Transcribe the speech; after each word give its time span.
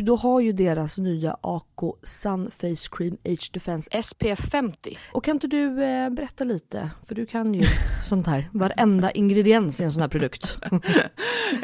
då 0.00 0.16
har 0.16 0.40
ju 0.40 0.52
deras 0.52 0.98
nya 0.98 1.36
AK 1.40 1.80
Sun 2.02 2.50
Face 2.50 2.88
Cream 2.90 3.16
Age 3.24 3.50
Defense 3.52 4.02
SPF 4.02 4.38
50. 4.50 4.98
Och 5.12 5.24
kan 5.24 5.36
inte 5.36 5.46
du 5.46 5.84
eh, 5.84 6.10
berätta 6.10 6.44
lite? 6.44 6.90
För 7.06 7.14
du 7.14 7.26
kan 7.26 7.54
ju 7.54 7.64
sånt 8.04 8.26
här, 8.26 8.48
varenda 8.52 9.10
ingrediens 9.10 9.80
i 9.80 9.84
en 9.84 9.92
sån 9.92 10.02
här 10.02 10.08
produkt. 10.08 10.58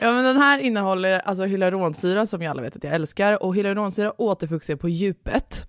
Ja 0.00 0.12
men 0.12 0.24
den 0.24 0.36
här 0.36 0.58
innehåller 0.58 1.18
alltså 1.18 1.44
hyaluronsyra 1.44 2.26
som 2.26 2.42
jag 2.42 2.50
alla 2.50 2.62
vet 2.62 2.76
att 2.76 2.84
jag 2.84 2.94
älskar 2.94 3.42
och 3.42 3.56
hyaluronsyra 3.56 4.20
återfuktar 4.20 4.76
på 4.76 4.88
djupet. 4.88 5.68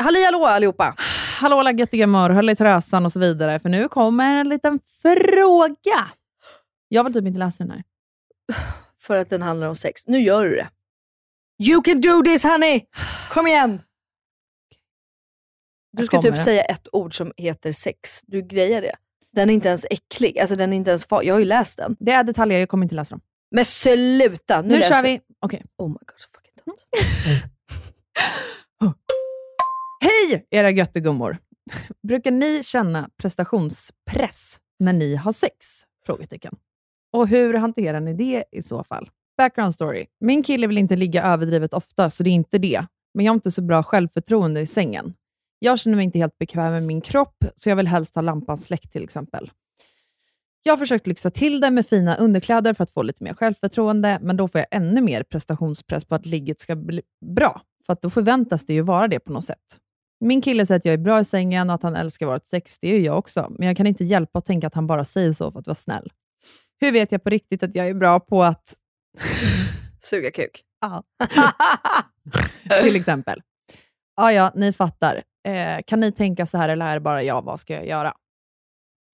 Halli 0.00 0.24
hallå 0.24 0.44
allihopa! 0.44 0.94
Hallå 1.40 1.58
alla 1.58 1.72
göttiga 1.72 2.06
höll 2.06 2.50
i 2.50 2.56
trösan 2.56 3.06
och 3.06 3.12
så 3.12 3.18
vidare, 3.18 3.58
för 3.60 3.68
nu 3.68 3.88
kommer 3.88 4.40
en 4.40 4.48
liten 4.48 4.80
fråga. 5.02 6.10
Jag 6.88 7.04
vill 7.04 7.12
typ 7.12 7.26
inte 7.26 7.38
läsa 7.38 7.64
den 7.64 7.70
här. 7.70 7.82
För 9.00 9.16
att 9.16 9.30
den 9.30 9.42
handlar 9.42 9.68
om 9.68 9.76
sex. 9.76 10.06
Nu 10.06 10.18
gör 10.18 10.44
du 10.44 10.56
det. 10.56 10.68
You 11.70 11.82
can 11.82 12.00
do 12.00 12.22
this 12.22 12.44
honey! 12.44 12.80
Kom 13.30 13.46
igen! 13.46 13.82
Du 15.92 16.06
ska 16.06 16.22
typ 16.22 16.38
säga 16.38 16.62
ett 16.62 16.88
ord 16.92 17.16
som 17.16 17.32
heter 17.36 17.72
sex. 17.72 18.20
Du 18.26 18.42
grejar 18.42 18.82
det. 18.82 18.96
Den 19.32 19.50
är 19.50 19.54
inte 19.54 19.68
ens 19.68 19.86
äcklig. 19.90 20.38
Alltså 20.38 20.56
den 20.56 20.72
är 20.72 20.76
inte 20.76 20.90
ens 20.90 21.06
far- 21.06 21.22
Jag 21.22 21.34
har 21.34 21.38
ju 21.38 21.44
läst 21.44 21.76
den. 21.76 21.96
Det 22.00 22.12
är 22.12 22.24
detaljer, 22.24 22.58
jag 22.58 22.68
kommer 22.68 22.84
inte 22.84 22.94
läsa 22.94 23.10
dem. 23.10 23.20
Men 23.50 23.64
sluta! 23.64 24.62
Nu, 24.62 24.68
Nu, 24.68 24.78
läser 24.78 24.94
kör 24.94 25.02
vi! 25.02 25.20
Okej. 25.40 25.64
Oh 25.78 25.88
my 25.88 25.94
god, 25.94 26.20
fucking 26.34 26.52
tönt. 26.64 26.86
Hej 30.02 30.46
era 30.50 30.70
göttegummor! 30.70 31.38
Brukar 32.02 32.30
ni 32.30 32.62
känna 32.62 33.10
prestationspress 33.16 34.58
när 34.78 34.92
ni 34.92 35.14
har 35.16 35.32
sex? 35.32 35.56
Frågetecken. 36.06 36.56
Och 37.12 37.28
hur 37.28 37.54
hanterar 37.54 38.00
ni 38.00 38.14
det 38.14 38.44
i 38.52 38.62
så 38.62 38.84
fall? 38.84 39.10
Background 39.36 39.74
story. 39.74 40.06
Min 40.20 40.42
kille 40.42 40.66
vill 40.66 40.78
inte 40.78 40.96
ligga 40.96 41.22
överdrivet 41.22 41.74
ofta, 41.74 42.10
så 42.10 42.22
det 42.22 42.30
är 42.30 42.34
inte 42.34 42.58
det. 42.58 42.86
Men 43.14 43.24
jag 43.24 43.32
har 43.32 43.34
inte 43.34 43.50
så 43.50 43.62
bra 43.62 43.82
självförtroende 43.82 44.60
i 44.60 44.66
sängen. 44.66 45.14
Jag 45.58 45.78
känner 45.78 45.96
mig 45.96 46.04
inte 46.04 46.18
helt 46.18 46.38
bekväm 46.38 46.72
med 46.72 46.82
min 46.82 47.00
kropp, 47.00 47.44
så 47.54 47.68
jag 47.68 47.76
vill 47.76 47.86
helst 47.86 48.14
ha 48.14 48.22
lampan 48.22 48.58
släckt 48.58 48.92
till 48.92 49.04
exempel. 49.04 49.50
Jag 50.62 50.72
har 50.72 50.78
försökt 50.78 51.06
lyxa 51.06 51.30
till 51.30 51.60
det 51.60 51.70
med 51.70 51.86
fina 51.86 52.16
underkläder 52.16 52.74
för 52.74 52.84
att 52.84 52.90
få 52.90 53.02
lite 53.02 53.24
mer 53.24 53.34
självförtroende, 53.34 54.18
men 54.22 54.36
då 54.36 54.48
får 54.48 54.58
jag 54.58 54.68
ännu 54.70 55.00
mer 55.00 55.22
prestationspress 55.22 56.04
på 56.04 56.14
att 56.14 56.26
ligget 56.26 56.60
ska 56.60 56.76
bli 56.76 57.02
bra, 57.34 57.62
för 57.86 57.92
att 57.92 58.02
då 58.02 58.10
förväntas 58.10 58.66
det 58.66 58.74
ju 58.74 58.80
vara 58.80 59.08
det 59.08 59.20
på 59.20 59.32
något 59.32 59.44
sätt. 59.44 59.78
Min 60.20 60.42
kille 60.42 60.66
säger 60.66 60.78
att 60.78 60.84
jag 60.84 60.92
är 60.92 60.98
bra 60.98 61.20
i 61.20 61.24
sängen 61.24 61.70
och 61.70 61.74
att 61.74 61.82
han 61.82 61.96
älskar 61.96 62.26
vårt 62.26 62.46
sex. 62.46 62.78
Det 62.78 62.88
är 62.88 62.98
ju 62.98 63.04
jag 63.04 63.18
också, 63.18 63.52
men 63.58 63.68
jag 63.68 63.76
kan 63.76 63.86
inte 63.86 64.04
hjälpa 64.04 64.38
att 64.38 64.44
tänka 64.44 64.66
att 64.66 64.74
han 64.74 64.86
bara 64.86 65.04
säger 65.04 65.32
så 65.32 65.52
för 65.52 65.58
att 65.58 65.66
vara 65.66 65.74
snäll. 65.74 66.12
Hur 66.80 66.92
vet 66.92 67.12
jag 67.12 67.22
på 67.22 67.30
riktigt 67.30 67.62
att 67.62 67.74
jag 67.74 67.88
är 67.88 67.94
bra 67.94 68.20
på 68.20 68.42
att, 68.42 68.76
Suga 70.02 70.30
kuk. 70.30 70.62
Ja. 70.80 71.02
till 72.82 72.96
exempel, 72.96 73.42
ja, 74.16 74.32
ja, 74.32 74.52
ni 74.54 74.72
fattar. 74.72 75.22
Eh, 75.44 75.82
kan 75.86 76.00
ni 76.00 76.12
tänka 76.12 76.46
så 76.46 76.58
här 76.58 76.68
eller 76.68 76.86
är 76.86 76.94
det 76.94 77.00
bara 77.00 77.22
jag? 77.22 77.42
Vad 77.44 77.60
ska 77.60 77.74
jag 77.74 77.86
göra? 77.86 78.14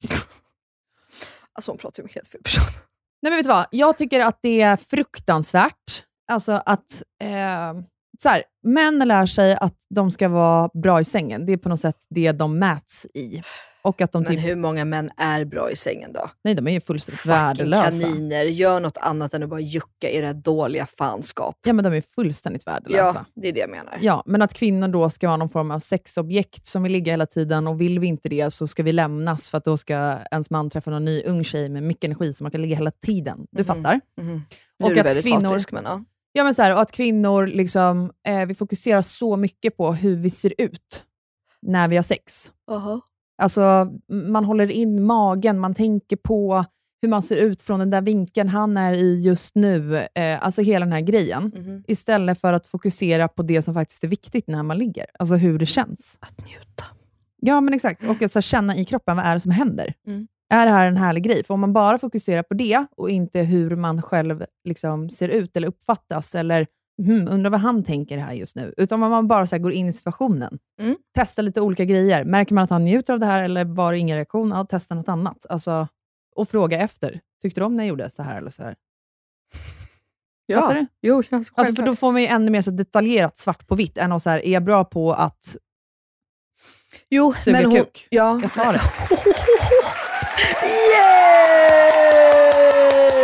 Alltså 1.53 1.71
hon 1.71 1.79
pratar 1.79 2.03
ju 2.03 2.05
med 2.05 2.13
helt 2.13 2.29
fel 2.29 2.43
person. 2.43 2.65
Nej, 3.23 3.31
men 3.31 3.37
vet 3.37 3.45
du 3.45 3.49
vad? 3.49 3.67
Jag 3.71 3.99
tycker 3.99 4.21
att 4.21 4.39
det 4.43 4.63
är 4.63 4.77
fruktansvärt. 4.77 6.05
Alltså 6.29 6.53
att 6.53 7.03
eh, 7.23 7.73
så 8.23 8.29
här, 8.29 8.43
män 8.63 8.99
lär 8.99 9.27
sig 9.27 9.57
att 9.61 9.75
de 9.95 10.11
ska 10.11 10.29
vara 10.29 10.71
bra 10.75 11.01
i 11.01 11.05
sängen. 11.05 11.47
Det 11.47 11.53
är 11.53 11.57
på 11.57 11.69
något 11.69 11.81
sätt 11.81 11.97
det 12.11 12.33
de 12.33 12.59
mäts 12.59 13.07
i. 13.15 13.43
Och 13.83 14.01
att 14.01 14.13
de 14.13 14.23
Men 14.23 14.33
typ, 14.37 14.45
hur 14.45 14.57
många 14.57 14.85
män 14.85 15.11
är 15.17 15.45
bra 15.45 15.71
i 15.71 15.77
sängen 15.77 16.13
då? 16.13 16.31
nej 16.45 16.55
de 16.55 16.67
är 16.69 16.71
ju 16.73 16.81
fullständigt 16.81 17.21
Fucking 17.21 17.33
värdelösa. 17.37 17.83
kaniner, 17.91 18.45
gör 18.45 18.81
något 18.81 18.97
annat 18.97 19.35
än 19.35 19.43
att 19.43 19.49
bara 19.49 19.61
jucka 19.61 20.09
här 20.09 20.35
dåliga 20.35 20.87
fanskap. 20.87 21.59
Ja 21.67 21.73
men 21.73 21.85
de 21.85 21.93
är 21.95 22.01
fullständigt 22.15 22.67
värdelösa. 22.67 23.03
Ja, 23.15 23.25
det 23.43 23.49
är 23.49 23.53
det 23.53 23.61
jag 23.61 23.71
menar. 23.71 23.99
Ja, 24.01 24.23
men 24.27 24.43
att 24.43 24.55
kvinnor 24.55 24.89
då 24.89 25.11
ska 25.11 25.27
vara 25.27 25.37
någon 25.37 25.49
form 25.49 25.71
av 25.71 25.79
sexobjekt 25.79 26.67
som 26.67 26.83
vill 26.83 26.93
ligga 26.93 27.13
hela 27.13 27.27
tiden 27.27 27.67
och 27.67 27.81
vill 27.81 27.99
vi 27.99 28.07
inte 28.07 28.29
det 28.29 28.51
så 28.51 28.67
ska 28.67 28.83
vi 28.83 28.93
lämnas 28.93 29.51
för 29.51 29.59
att 29.59 29.65
då 29.65 29.77
ska 29.77 30.19
ens 30.31 30.51
man 30.51 30.71
träffa 30.71 30.91
någon 30.91 31.05
ny 31.05 31.23
ung 31.23 31.45
tjej 31.45 31.69
med 31.69 31.83
mycket 31.83 32.05
energi 32.05 32.33
som 32.33 32.45
man 32.45 32.51
kan 32.51 32.63
ligga 32.63 32.77
hela 32.77 32.91
tiden. 32.91 33.47
Du 33.51 33.65
fattar? 33.65 34.01
Mhm. 34.21 34.43
Nu 34.79 34.85
Och 34.85 34.91
är 34.91 34.95
du 34.95 35.03
väldigt 35.03 35.25
kvinnor- 35.25 35.49
hatisk 35.49 35.73
men 35.73 35.85
ja. 35.85 36.05
Ja, 36.37 36.45
men 36.45 36.55
så 36.55 36.63
här, 36.63 36.73
och 36.73 36.81
att 36.81 36.93
kvinnor 36.93 37.47
liksom, 37.47 38.11
eh, 38.29 38.47
vi 38.47 38.55
fokuserar 38.55 39.03
så 39.03 39.37
mycket 39.37 39.77
på 39.77 39.93
hur 39.93 40.17
vi 40.17 40.31
ser 40.31 40.53
ut 40.59 41.05
när 41.63 41.89
vi 41.89 41.97
har 41.97 42.03
sex. 42.03 42.51
Alltså, 43.43 43.89
man 44.09 44.45
håller 44.45 44.71
in 44.71 45.05
magen, 45.05 45.59
man 45.59 45.75
tänker 45.75 46.17
på 46.17 46.65
hur 47.03 47.09
man 47.09 47.23
ser 47.23 47.37
ut 47.37 47.63
från 47.63 47.79
den 47.79 47.91
där 47.91 48.03
vinkeln 48.03 48.49
han 48.49 48.77
är 48.77 48.93
i 48.93 49.23
just 49.23 49.55
nu. 49.55 49.97
Eh, 50.15 50.45
alltså 50.45 50.63
hela 50.63 50.87
den 50.87 50.93
här 50.93 51.01
grejen. 51.01 51.53
Mhm. 51.57 51.85
Istället 51.87 52.41
för 52.41 52.53
att 52.53 52.67
fokusera 52.67 53.29
på 53.29 53.43
det 53.43 53.63
som 53.63 53.75
faktiskt 53.75 54.05
är 54.05 54.09
viktigt 54.09 54.47
när 54.47 54.63
man 54.63 54.79
ligger. 54.79 55.07
Alltså 55.19 55.35
hur 55.35 55.59
det 55.59 55.67
känns. 55.67 56.19
Att 56.21 56.47
njuta. 56.47 56.85
Ja, 57.41 57.61
men 57.61 57.75
exakt. 57.75 58.09
Och 58.09 58.23
att 58.23 58.33
så 58.33 58.37
här, 58.37 58.43
känna 58.43 58.77
i 58.77 58.85
kroppen, 58.85 59.17
vad 59.17 59.25
är 59.25 59.35
det 59.35 59.41
som 59.41 59.51
händer? 59.51 59.95
Mm. 60.07 60.29
Är 60.49 60.67
det 60.67 60.73
här 60.73 60.87
en 60.87 60.97
härlig 60.97 61.23
grej? 61.23 61.45
För 61.45 61.55
om 61.55 61.61
man 61.61 61.73
bara 61.73 61.99
fokuserar 61.99 62.43
på 62.43 62.55
det 62.55 62.87
och 62.97 63.11
inte 63.11 63.41
hur 63.41 63.77
man 63.77 64.03
själv 64.03 64.45
liksom 64.65 65.11
ser 65.11 65.29
ut 65.29 65.57
eller 65.57 65.69
uppfattas, 65.69 66.35
eller 66.35 66.67
hmm, 67.07 67.29
undrar 67.29 67.51
vad 67.51 67.61
han 67.61 67.83
tänker 67.85 68.19
här 68.19 68.33
just 68.33 68.57
nu, 68.57 68.75
utan 68.77 69.03
om 69.03 69.11
man 69.11 69.29
bara 69.29 69.47
så 69.47 69.59
går 69.59 69.73
in 69.73 69.87
i 69.89 69.93
situationen, 69.93 70.59
Mm. 70.81 70.97
testar 71.15 71.43
lite 71.43 71.61
olika 71.61 71.85
grejer. 71.85 72.25
Märker 72.25 72.55
man 72.55 72.65
att 72.65 72.71
han 72.71 72.85
njuter 72.85 73.13
av 73.13 73.21
det 73.21 73.27
här 73.27 73.43
eller 73.43 73.65
var 73.65 73.93
det 73.93 73.99
ingen 73.99 74.17
reaktion, 74.17 74.51
ja, 74.51 74.65
testa 74.67 74.95
något 74.95 75.09
annat. 75.09 75.47
Alltså, 75.49 75.89
och 76.37 76.49
fråga 76.49 76.81
efter. 76.81 77.21
Tyckte 77.43 77.61
du 77.61 77.65
om 77.65 77.77
när 77.77 77.85
jag 77.85 77.89
gjorde 77.89 78.11
så 78.11 78.23
här 78.23 78.39
eller 78.39 78.51
så 78.51 78.63
här? 78.63 78.77
Fattar 80.55 80.75
du? 80.75 80.87
Jo, 81.03 81.23
jag 81.31 81.45
Alltså, 81.55 81.75
för 81.75 81.83
då 81.83 81.97
får 81.97 82.13
man 82.13 82.21
ju 82.23 82.27
ännu 82.29 82.51
mer 82.51 82.63
så 82.63 82.71
detaljerat 82.71 83.39
svart 83.39 83.67
på 83.67 83.75
vitt, 83.75 83.99
än 83.99 84.13
att 84.13 84.23
så 84.23 84.31
här, 84.31 84.47
är 84.47 84.53
jag 84.53 84.65
bra 84.65 84.85
på 84.85 85.13
att 85.13 85.57
jo, 87.11 87.33
suga 87.33 87.57
men 87.57 87.67
hon, 87.71 87.75
kuk? 87.75 88.07
Ja. 88.11 88.39
Jag 88.43 88.51
sa 88.51 88.73
det. 88.73 88.81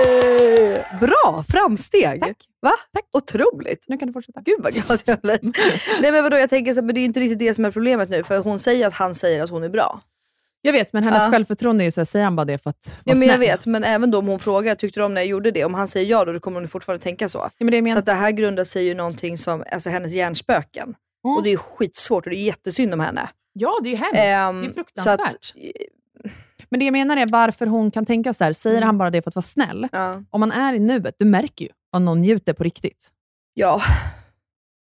Yeah! 0.03 1.01
Bra 1.01 1.45
framsteg! 1.49 2.21
Tack. 2.21 2.37
Va? 2.63 2.73
Tack. 2.93 3.05
Otroligt. 3.13 3.85
Nu 3.89 3.99
kan 3.99 4.07
du 4.09 4.13
fortsätta. 4.13 4.41
Gud 4.41 4.57
vad 4.59 4.73
glad 4.75 5.03
jag 5.05 5.21
blir. 5.21 5.39
Nej 6.03 6.13
men 6.13 6.23
vadå, 6.23 6.37
jag 6.39 6.51
tänker 6.51 6.75
så 6.75 6.83
men 6.83 6.95
det 6.95 7.01
är 7.01 7.05
inte 7.05 7.21
riktigt 7.21 7.39
det 7.39 7.55
som 7.55 7.65
är 7.65 7.71
problemet 7.71 8.09
nu. 8.09 8.25
För 8.25 8.39
hon 8.39 8.59
säger 8.59 8.87
att 8.87 8.95
han 8.95 9.15
säger 9.15 9.43
att 9.43 9.51
hon 9.51 9.63
är 9.65 9.69
bra. 9.69 10.01
Jag 10.65 10.73
vet, 10.73 10.93
men 10.93 11.05
hennes 11.05 11.23
Ja. 11.23 11.31
självförtroende 11.31 11.85
är 11.85 11.87
ju 11.87 11.91
så 11.91 12.01
här, 12.01 12.05
säger 12.05 12.25
han 12.25 12.37
bara 12.37 12.45
det 12.45 12.59
för 12.59 12.71
att 12.71 12.87
vara 12.87 12.95
Ja 13.05 13.15
men 13.15 13.29
jag 13.29 13.37
snäll? 13.37 13.41
vet, 13.49 13.67
men 13.67 13.85
även 13.85 14.11
då 14.11 14.19
om 14.19 14.27
hon 14.27 14.39
frågar, 14.39 14.75
tyckte 14.75 15.01
du 15.01 15.05
om 15.05 15.15
när 15.15 15.21
jag 15.21 15.29
gjorde 15.29 15.51
det? 15.51 15.65
Om 15.65 15.75
han 15.75 15.89
säger 15.89 16.11
ja 16.11 16.25
då, 16.25 16.33
då 16.33 16.41
kommer 16.41 16.61
hon 16.61 16.69
fortfarande 16.69 17.03
tänka 17.03 17.29
så. 17.29 17.39
Ja, 17.39 17.51
men 17.59 17.71
det 17.71 17.77
jag 17.79 17.91
Så 17.93 17.99
att 17.99 18.07
det 18.07 18.13
här 18.13 18.31
grundar 18.31 18.65
sig 18.65 18.85
ju 18.87 18.95
någonting 18.95 19.39
som, 19.39 19.65
alltså 19.73 19.91
hennes 19.91 20.13
hjärnspöken. 20.13 20.95
Mm. 21.25 21.37
Och 21.37 21.43
det 21.43 21.51
är 21.53 21.57
skitsvårt 21.57 22.27
och 22.27 22.31
det 22.31 22.37
är 22.37 22.45
jättesynd 22.47 22.95
om 22.95 23.01
henne. 23.01 23.29
ja, 23.53 23.81
det 23.83 23.93
är 23.93 23.97
hemskt. 23.97 24.17
Ehm, 24.19 24.61
det 24.61 24.67
är 24.67 24.69
så 24.69 24.75
fruktansvärt. 24.75 25.21
att, 25.21 25.53
Men 26.73 26.79
det 26.81 26.85
jag 26.87 26.93
menar 26.93 27.17
är 27.17 27.27
varför 27.27 27.67
hon 27.67 27.91
kan 27.91 28.07
tänka 28.07 28.35
så 28.35 28.45
här, 28.45 28.53
säger 28.53 28.77
Mm. 28.77 28.87
han 28.87 28.99
bara 28.99 29.11
det 29.11 29.23
för 29.23 29.31
att 29.31 29.35
vara 29.37 29.43
snäll? 29.43 29.89
ja. 29.93 30.23
Om 30.31 30.41
man 30.41 30.53
är 30.53 30.75
i 30.75 30.79
nuet, 30.79 31.15
du 31.19 31.25
märker 31.25 31.65
ju 31.65 31.71
om 31.93 32.05
någon 32.05 32.21
njuter 32.21 32.53
på 32.53 32.65
riktigt. 32.65 33.11
Ja. 33.55 33.81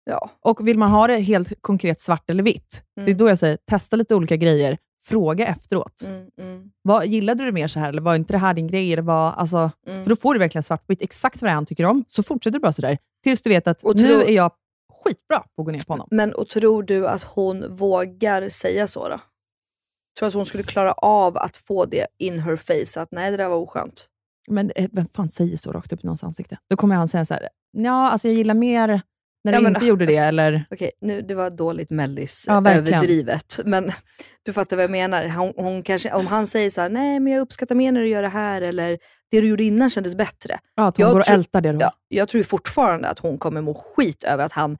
Ja. 0.04 0.30
Och 0.40 0.68
vill 0.68 0.78
man 0.78 0.90
ha 0.90 1.06
det 1.06 1.16
helt 1.16 1.52
konkret 1.60 2.00
svart 2.00 2.30
eller 2.30 2.42
vitt, 2.42 2.82
det 2.96 3.00
är 3.00 3.06
Mm. 3.06 3.16
då 3.18 3.28
jag 3.28 3.38
säger, 3.38 3.58
testa 3.70 3.96
lite 3.96 4.14
olika 4.14 4.36
grejer, 4.36 4.78
fråga 5.04 5.46
efteråt. 5.46 6.02
Mm, 6.04 6.26
mm, 6.40 6.70
Vad, 6.82 7.06
gillade 7.06 7.40
du 7.42 7.46
det 7.46 7.52
mer 7.52 7.68
så 7.68 7.78
här, 7.80 7.88
eller 7.88 8.02
var 8.02 8.14
inte 8.16 8.32
det 8.32 8.38
här 8.38 8.54
din 8.54 8.66
grej? 8.66 8.92
Eller 8.92 9.02
vad, 9.02 9.34
alltså, 9.34 9.70
mm. 9.86 10.02
För 10.02 10.10
då 10.10 10.16
får 10.16 10.34
du 10.34 10.40
verkligen 10.40 10.62
svart 10.62 10.80
på 10.80 10.92
vitt, 10.92 11.02
exakt 11.02 11.42
vad 11.42 11.50
han 11.50 11.66
tycker 11.66 11.84
om, 11.84 12.04
så 12.08 12.22
fortsätter 12.22 12.58
du 12.58 12.62
bara 12.62 12.72
sådär. 12.72 12.98
Tills 13.24 13.42
du 13.42 13.50
vet 13.50 13.66
att 13.66 13.84
Och 13.84 13.96
nu 13.96 14.06
tro- 14.08 14.20
är 14.20 14.30
jag 14.32 14.52
skitbra 15.04 15.38
på 15.56 15.62
att 15.62 15.66
gå 15.66 15.72
ner 15.72 15.86
på 15.86 15.92
honom. 15.92 16.08
Men 16.10 16.32
och 16.34 16.48
tror 16.48 16.82
du 16.82 17.08
att 17.08 17.22
hon 17.22 17.76
vågar 17.76 18.48
säga 18.48 18.86
så 18.86 19.08
då? 19.08 19.18
Tror 20.18 20.28
att 20.28 20.34
hon 20.34 20.46
skulle 20.46 20.62
klara 20.62 20.92
av 20.92 21.36
att 21.36 21.56
få 21.56 21.84
det 21.84 22.06
in 22.18 22.38
her 22.38 22.56
face, 22.56 23.00
att 23.02 23.08
nej 23.12 23.30
det 23.30 23.36
där 23.36 23.48
var 23.48 23.56
oskönt? 23.56 24.06
Men 24.48 24.72
eh, 24.76 24.88
vem 24.92 25.06
fan 25.08 25.28
säger 25.30 25.56
så 25.56 25.72
rakt 25.72 25.92
upp 25.92 26.04
i 26.04 26.06
någons 26.06 26.24
ansikte? 26.24 26.58
Då 26.70 26.76
kommer 26.76 26.94
han 26.94 27.08
säga 27.08 27.24
så 27.24 27.34
här, 27.34 27.48
ja, 27.72 28.10
alltså 28.10 28.28
jag 28.28 28.34
gillar 28.36 28.54
mer 28.54 28.86
när 29.44 29.52
Ja, 29.52 29.58
du 29.58 29.62
men- 29.64 29.74
inte 29.74 29.86
gjorde 29.86 30.06
det, 30.06 30.16
eller... 30.16 30.64
Okej, 30.70 30.90
nu, 31.00 31.22
det 31.22 31.34
var 31.34 31.50
dåligt 31.50 31.90
mellis, 31.90 32.44
Ja, 32.48 32.60
verkligen. 32.60 32.94
överdrivet. 32.94 33.60
Men 33.64 33.92
du 34.42 34.52
fattar 34.52 34.76
vad 34.76 34.82
jag 34.82 34.90
menar. 34.90 35.28
Hon, 35.28 35.52
hon 35.56 35.82
kanske, 35.82 36.12
om 36.14 36.26
han 36.26 36.46
säger 36.46 36.70
så 36.70 36.80
här, 36.80 36.88
nej 36.88 37.20
men 37.20 37.32
jag 37.32 37.40
uppskattar 37.40 37.74
mer 37.74 37.92
när 37.92 38.00
du 38.00 38.08
gör 38.08 38.22
det 38.22 38.28
här, 38.28 38.62
eller 38.62 38.98
det 39.30 39.40
du 39.40 39.48
gjorde 39.48 39.64
innan 39.64 39.90
kändes 39.90 40.14
bättre. 40.14 40.58
Ja, 40.74 40.86
att 40.86 40.96
hon 40.96 41.04
Jag 41.06 41.12
går 41.12 41.20
och 41.20 41.28
ältar 41.28 41.60
det 41.60 41.72
då. 41.72 41.78
Ja, 41.80 41.92
jag 42.08 42.28
tror 42.28 42.42
fortfarande 42.42 43.08
att 43.08 43.18
hon 43.18 43.38
kommer 43.38 43.60
må 43.62 43.74
skit 43.74 44.24
över 44.24 44.44
att 44.44 44.52
han 44.52 44.78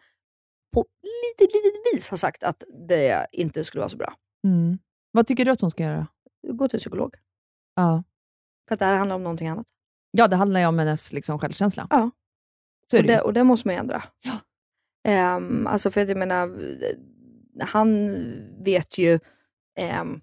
på 0.74 0.84
lite, 1.02 1.52
litet 1.52 1.94
vis 1.94 2.08
har 2.08 2.16
sagt 2.16 2.42
att 2.42 2.64
det 2.88 3.26
inte 3.32 3.64
skulle 3.64 3.80
vara 3.80 3.88
så 3.88 3.96
bra. 3.96 4.12
Mm. 4.46 4.78
Vad 5.12 5.26
tycker 5.26 5.44
du 5.44 5.50
att 5.50 5.60
hon 5.60 5.70
ska 5.70 5.82
göra? 5.82 6.06
Gå 6.52 6.68
till 6.68 6.78
psykolog. 6.78 7.14
Ja, 7.76 8.02
För 8.68 8.74
att 8.74 8.78
det 8.78 8.84
här 8.86 8.96
handlar 8.96 9.16
om 9.16 9.22
någonting 9.22 9.48
annat. 9.48 9.66
ja 10.10 10.28
det 10.28 10.36
handlar 10.36 10.60
ju 10.60 10.66
om 10.66 10.78
hennes 10.78 11.12
liksom, 11.12 11.38
självkänsla. 11.38 11.86
Ja. 11.90 12.10
Så 12.90 12.98
Och 12.98 13.04
det, 13.04 13.20
och 13.20 13.32
det 13.32 13.44
måste 13.44 13.68
man 13.68 13.74
ju 13.74 13.78
ändra. 13.80 14.02
Ja. 14.22 14.32
Ehm, 15.10 15.66
alltså 15.66 15.90
för 15.90 16.00
att 16.00 16.08
jag 16.08 16.18
menar, 16.18 16.58
han 17.60 18.16
vet 18.64 18.98
ju 18.98 19.18
ehm, 19.78 20.20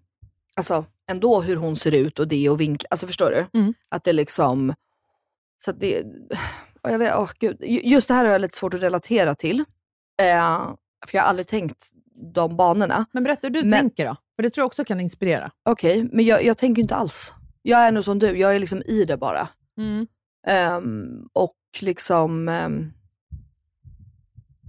alltså 0.57 0.85
ändå 1.11 1.41
hur 1.41 1.55
hon 1.55 1.75
ser 1.75 1.91
ut 1.95 2.19
och 2.19 2.27
det 2.27 2.49
och 2.49 2.59
vinklar. 2.61 2.87
Alltså 2.91 3.07
förstår 3.07 3.29
du? 3.31 3.59
Mm. 3.59 3.73
Att 3.89 4.03
det 4.03 4.13
liksom, 4.13 4.73
så 5.57 5.71
att 5.71 5.79
det, 5.79 6.03
jag 6.83 6.99
vet, 6.99 7.13
åh 7.17 7.31
gud. 7.39 7.57
Ju- 7.61 7.81
Just 7.83 8.07
det 8.07 8.13
här 8.13 8.25
har 8.25 8.31
jag 8.31 8.41
lite 8.41 8.57
svårt 8.57 8.73
att 8.73 8.81
relatera 8.83 9.35
till. 9.35 9.59
Eh, 10.21 10.71
för 11.07 11.17
jag 11.17 11.23
har 11.23 11.29
aldrig 11.29 11.47
tänkt 11.47 11.89
de 12.33 12.55
banorna. 12.57 13.05
Men 13.11 13.23
berätta 13.23 13.47
hur 13.47 13.53
du 13.53 13.63
Men- 13.63 13.79
tänker 13.79 14.05
då, 14.07 14.15
för 14.35 14.43
det 14.43 14.49
tror 14.49 14.61
jag 14.61 14.67
också 14.67 14.85
kan 14.85 14.99
inspirera. 14.99 15.51
Okej, 15.63 16.09
men 16.11 16.25
jag, 16.25 16.43
jag 16.43 16.57
tänker 16.57 16.81
inte 16.81 16.95
alls. 16.95 17.33
Jag 17.61 17.79
är 17.79 17.91
nog 17.91 18.03
som 18.03 18.19
du, 18.19 18.37
jag 18.37 18.55
är 18.55 18.59
liksom 18.59 18.81
i 18.85 19.05
det 19.05 19.17
bara. 19.17 19.47
Mm. 19.77 20.07
Ehm, 20.47 21.27
och 21.33 21.55
liksom... 21.81 22.49
ehm, 22.49 22.91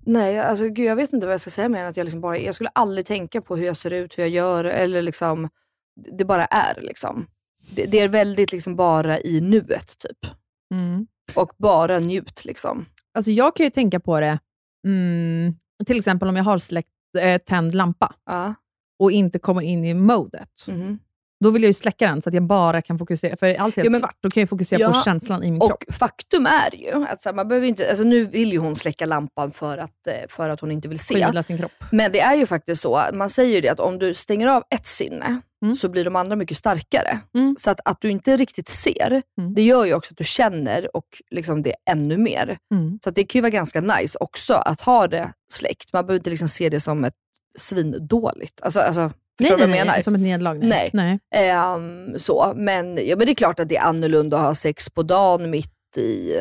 nej, 0.06 0.38
alltså 0.38 0.64
gud, 0.68 0.86
jag 0.86 0.96
vet 0.96 1.12
inte 1.12 1.26
vad 1.26 1.34
jag 1.34 1.40
ska 1.40 1.50
säga 1.50 1.68
mer 1.68 1.80
än 1.82 1.86
att 1.90 1.96
jag 1.96 2.04
liksom 2.04 2.20
bara 2.20 2.38
Jag 2.38 2.54
skulle 2.54 2.70
aldrig 2.74 3.06
tänka 3.06 3.40
på 3.42 3.56
hur 3.56 3.66
jag 3.66 3.76
ser 3.76 3.90
ut, 3.92 4.18
hur 4.18 4.22
jag 4.22 4.30
gör, 4.30 4.64
eller 4.64 5.02
liksom... 5.02 5.48
Det 5.96 6.24
bara 6.24 6.44
är 6.46 6.80
liksom. 6.80 7.26
Det, 7.74 7.84
det 7.84 8.00
är 8.00 8.08
väldigt 8.08 8.52
liksom 8.52 8.76
bara 8.76 9.20
i 9.20 9.40
nuet 9.40 9.98
typ. 9.98 10.32
Mm. 10.74 11.06
Och 11.34 11.52
bara 11.58 11.98
njut 11.98 12.44
liksom. 12.44 12.86
Alltså 13.14 13.30
jag 13.30 13.56
kan 13.56 13.64
ju 13.64 13.70
tänka 13.70 14.00
på 14.00 14.20
det, 14.20 14.38
mm, 14.86 15.54
till 15.86 15.98
exempel 15.98 16.28
om 16.28 16.36
jag 16.36 16.44
har 16.44 16.58
släckt 16.58 16.88
eh, 17.18 17.38
tänd 17.38 17.74
lampa 17.74 18.14
Ja. 18.26 18.54
och 18.98 19.12
inte 19.12 19.38
kommer 19.38 19.62
in 19.62 19.84
i 19.84 19.94
modet. 19.94 20.64
mhm. 20.68 20.98
Då 21.44 21.50
vill 21.50 21.62
jag 21.62 21.68
ju 21.68 21.74
släcka 21.74 22.06
den 22.08 22.22
så 22.22 22.28
att 22.28 22.34
jag 22.34 22.42
bara 22.42 22.82
kan 22.82 22.98
fokusera, 22.98 23.36
för 23.36 23.54
allt 23.60 23.78
är 23.78 23.84
Ja, 23.84 23.90
men- 23.90 24.00
svart, 24.00 24.16
då 24.20 24.30
kan 24.30 24.40
jag 24.40 24.48
fokusera 24.48 24.90
på 24.90 24.96
Ja, 24.96 25.02
känslan 25.04 25.44
i 25.44 25.50
min 25.50 25.60
kropp. 25.60 25.84
Och 25.88 25.94
faktum 25.94 26.46
är 26.46 26.74
ju 26.76 27.04
att 27.06 27.22
så 27.22 27.32
man 27.32 27.48
behöver 27.48 27.66
inte, 27.66 27.88
alltså 27.90 28.04
nu 28.04 28.24
vill 28.24 28.52
ju 28.52 28.58
hon 28.58 28.76
släcka 28.76 29.06
lampan 29.06 29.50
för 29.50 29.78
att, 29.78 30.06
eh, 30.06 30.14
för 30.28 30.48
att 30.50 30.60
hon 30.60 30.70
inte 30.70 30.88
vill 30.88 30.98
se. 30.98 31.14
Skyla 31.26 31.42
sin 31.42 31.58
kropp. 31.58 31.72
Men 31.92 32.12
det 32.12 32.20
är 32.20 32.34
ju 32.34 32.46
faktiskt 32.46 32.82
så, 32.82 33.02
man 33.12 33.30
säger 33.30 33.54
ju 33.54 33.60
det 33.60 33.68
att 33.68 33.80
om 33.80 33.98
du 33.98 34.14
stänger 34.14 34.46
av 34.46 34.62
ett 34.70 34.86
sinne 34.86 35.40
Mm. 35.62 35.74
så 35.74 35.88
blir 35.88 36.04
de 36.04 36.16
andra 36.16 36.36
mycket 36.36 36.56
starkare. 36.56 37.20
Mm. 37.34 37.56
Så 37.58 37.70
att, 37.70 37.80
att 37.84 38.00
du 38.00 38.10
inte 38.10 38.36
riktigt 38.36 38.68
ser, 38.68 39.22
Mm. 39.38 39.54
det 39.54 39.62
gör 39.62 39.84
ju 39.84 39.94
också 39.94 40.12
att 40.12 40.18
du 40.18 40.24
känner 40.24 40.96
och 40.96 41.22
liksom 41.30 41.62
det 41.62 41.74
ännu 41.90 42.16
mer. 42.18 42.58
Mm. 42.74 42.98
Så 43.04 43.10
det 43.10 43.24
kan 43.24 43.38
ju 43.38 43.42
vara 43.42 43.50
ganska 43.50 43.80
nice 43.80 44.18
också 44.20 44.54
att 44.54 44.80
ha 44.80 45.08
det 45.08 45.32
släckt. 45.52 45.92
Man 45.92 46.06
behöver 46.06 46.20
inte 46.20 46.30
liksom 46.30 46.48
se 46.48 46.68
det 46.68 46.80
som 46.80 47.04
ett 47.04 47.14
svindåligt. 47.58 48.60
Alltså, 48.62 48.80
alltså, 48.80 49.10
förstår 49.38 49.56
du 49.56 49.60
vad 49.60 49.60
jag 49.62 49.68
nej, 49.70 49.80
menar? 49.80 49.92
nej, 49.92 50.02
som 50.02 50.14
ett 50.14 50.20
nederlag. 50.20 50.54
Nej. 50.54 50.90
Nej. 50.92 51.18
nej. 51.32 51.50
Ehm, 51.50 52.18
så. 52.18 52.52
Men, 52.56 52.98
ja, 53.06 53.16
men 53.16 53.26
det 53.26 53.32
är 53.32 53.34
klart 53.34 53.60
att 53.60 53.68
det 53.68 53.76
är 53.76 53.82
annorlunda 53.82 54.36
att 54.38 54.44
ha 54.44 54.54
sex 54.54 54.90
på 54.90 55.02
dagen 55.02 55.50
mitt 55.50 55.96
i... 55.96 56.32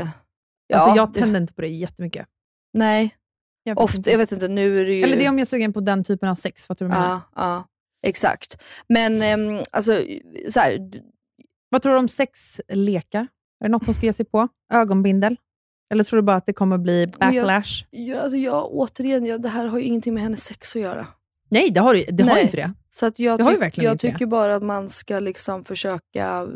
Ja, 0.68 0.78
alltså, 0.78 0.96
jag 0.98 1.14
tänder 1.14 1.40
inte 1.42 1.54
på 1.54 1.62
det 1.62 1.68
jättemycket. 1.68 2.28
Nej, 2.74 3.16
Jag 3.64 3.76
vet 3.76 3.84
ofta, 3.84 3.98
inte. 3.98 4.12
jag 4.12 4.18
vet 4.18 4.32
inte, 4.32 4.48
nu 4.48 4.80
är 4.82 4.86
det 4.86 4.94
ju... 4.94 5.04
Eller 5.04 5.18
det 5.18 5.26
är 5.26 5.30
om 5.30 5.38
jag 5.40 5.46
är 5.46 5.50
sugen 5.50 5.74
på 5.74 5.80
den 5.80 6.04
typen 6.04 6.30
av 6.30 6.36
sex, 6.36 6.66
fattar 6.68 6.86
du 6.86 6.90
vad 6.92 6.98
jag 7.02 7.04
menar? 7.36 7.64
Exakt. 8.08 8.62
Men 8.88 9.22
ehm, 9.22 9.64
alltså, 9.72 9.92
så 10.50 10.60
här, 10.60 10.90
Vad 11.70 11.82
tror 11.82 11.94
du 11.94 12.00
om 12.00 12.08
sexlekar? 12.10 13.28
Är 13.60 13.66
det 13.66 13.70
något 13.70 13.86
hon 13.86 13.96
ska 13.96 14.06
ge 14.06 14.14
sig 14.14 14.26
på? 14.26 14.48
Ögonbindel? 14.74 15.36
Eller 15.92 16.04
tror 16.04 16.18
du 16.18 16.22
bara 16.24 16.36
att 16.38 16.46
det 16.46 16.54
kommer 16.54 16.78
bli 16.78 17.08
Men 17.20 17.34
jag- 17.34 17.46
backlash? 17.48 17.86
ja, 17.90 18.20
alltså 18.20 18.38
jag, 18.38 18.72
återigen, 18.72 19.26
jag, 19.26 19.42
det 19.42 19.50
här 19.50 19.66
har 19.66 19.78
ju 19.80 19.84
ingenting 19.84 20.14
med 20.14 20.24
hennes 20.24 20.44
sex 20.44 20.76
att 20.76 20.82
göra. 20.82 21.08
Nej, 21.52 21.70
det 21.70 21.80
har, 21.82 21.94
du- 21.94 22.06
det 22.10 22.24
har 22.24 22.30
Nej. 22.30 22.38
ju 22.40 22.44
inte 22.46 22.58
det. 22.58 22.74
Så 22.90 23.06
att 23.06 23.20
jag, 23.20 23.38
har 23.44 23.52
ju 23.52 23.58
tyck- 23.58 23.84
jag 23.84 23.94
inte 23.94 24.08
det. 24.08 24.14
tycker 24.14 24.26
bara 24.26 24.56
att 24.56 24.64
man 24.64 24.90
ska 24.90 25.20
liksom 25.20 25.64
försöka 25.64 26.26
eh, 26.42 26.48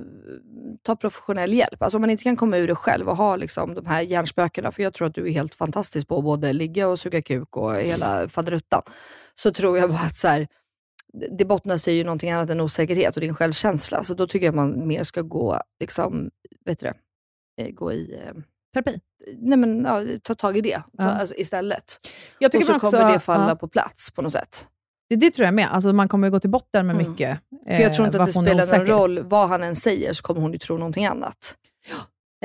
ta 0.84 0.96
professionell 0.96 1.54
hjälp. 1.54 1.82
Alltså 1.84 1.98
om 1.98 2.02
man 2.02 2.10
inte 2.10 2.24
kan 2.24 2.36
komma 2.36 2.58
ur 2.58 2.68
det 2.68 2.76
själv 2.76 3.10
och 3.10 3.18
ha 3.18 3.36
liksom 3.36 3.74
de 3.74 3.86
här 3.86 4.02
hjärnspökena, 4.02 4.72
för 4.72 4.84
jag 4.84 4.94
tror 4.94 5.08
att 5.08 5.16
du 5.16 5.28
är 5.28 5.32
helt 5.32 5.54
fantastisk 5.54 6.08
på 6.08 6.18
att 6.18 6.24
både 6.24 6.54
ligga 6.54 6.88
och 6.88 7.00
suga 7.00 7.22
kuk 7.22 7.58
och 7.58 7.76
hela 7.76 8.30
faderuttan. 8.30 8.82
Så 9.36 9.52
tror 9.52 9.78
jag 9.78 9.90
bara 9.90 10.00
att 10.00 10.18
så 10.18 10.28
här, 10.28 10.48
det 11.32 11.46
bottnar 11.46 11.78
sig 11.78 11.96
ju 11.96 12.04
någonting 12.04 12.32
annat 12.32 12.50
än 12.50 12.60
osäkerhet 12.62 13.16
och 13.16 13.22
din 13.22 13.36
självkänsla. 13.36 14.04
Så 14.04 14.14
då 14.14 14.28
tycker 14.28 14.46
jag 14.46 14.56
man 14.56 14.88
mer 14.88 15.04
ska 15.04 15.22
gå, 15.22 15.60
liksom, 15.80 16.30
vet 16.66 16.80
du 16.80 16.86
det, 16.88 16.94
eh, 17.64 17.72
gå 17.74 17.92
i... 17.92 18.20
Eh, 18.26 18.34
Terapi? 18.74 19.00
nej 19.38 19.58
men, 19.58 19.84
ja, 19.86 20.04
ta 20.24 20.36
tag 20.36 20.58
i 20.58 20.62
det 20.62 20.78
ta, 20.78 20.84
Ja. 20.98 21.04
alltså, 21.04 21.36
istället. 21.36 21.84
Jag 22.40 22.52
tycker 22.52 22.64
och 22.64 22.68
så 22.68 22.76
också, 22.76 22.92
kommer 22.98 23.14
det 23.14 23.20
falla 23.20 23.50
ja, 23.50 23.56
på 23.56 23.68
plats 23.68 24.12
på 24.12 24.22
något 24.22 24.32
sätt. 24.32 24.68
det, 25.10 25.16
det 25.16 25.32
tror 25.32 25.46
jag 25.46 25.54
med. 25.54 25.68
Alltså, 25.72 25.94
man 25.94 26.08
kommer 26.08 26.30
gå 26.30 26.40
till 26.40 26.50
botten 26.50 26.88
med 26.88 26.96
Mm. 26.96 27.12
mycket. 27.12 27.40
För 27.66 27.80
jag 27.82 27.94
tror 27.94 28.06
inte 28.08 28.22
att 28.22 28.26
det 28.28 28.34
spelar 28.34 28.78
någon 28.78 28.88
roll 28.88 29.20
vad 29.20 29.50
han 29.50 29.64
än 29.64 29.76
säger, 29.76 30.14
så 30.14 30.24
kommer 30.24 30.42
hon 30.42 30.52
ju 30.54 30.58
tro 30.58 30.78
någonting 30.78 31.06
annat. 31.06 31.56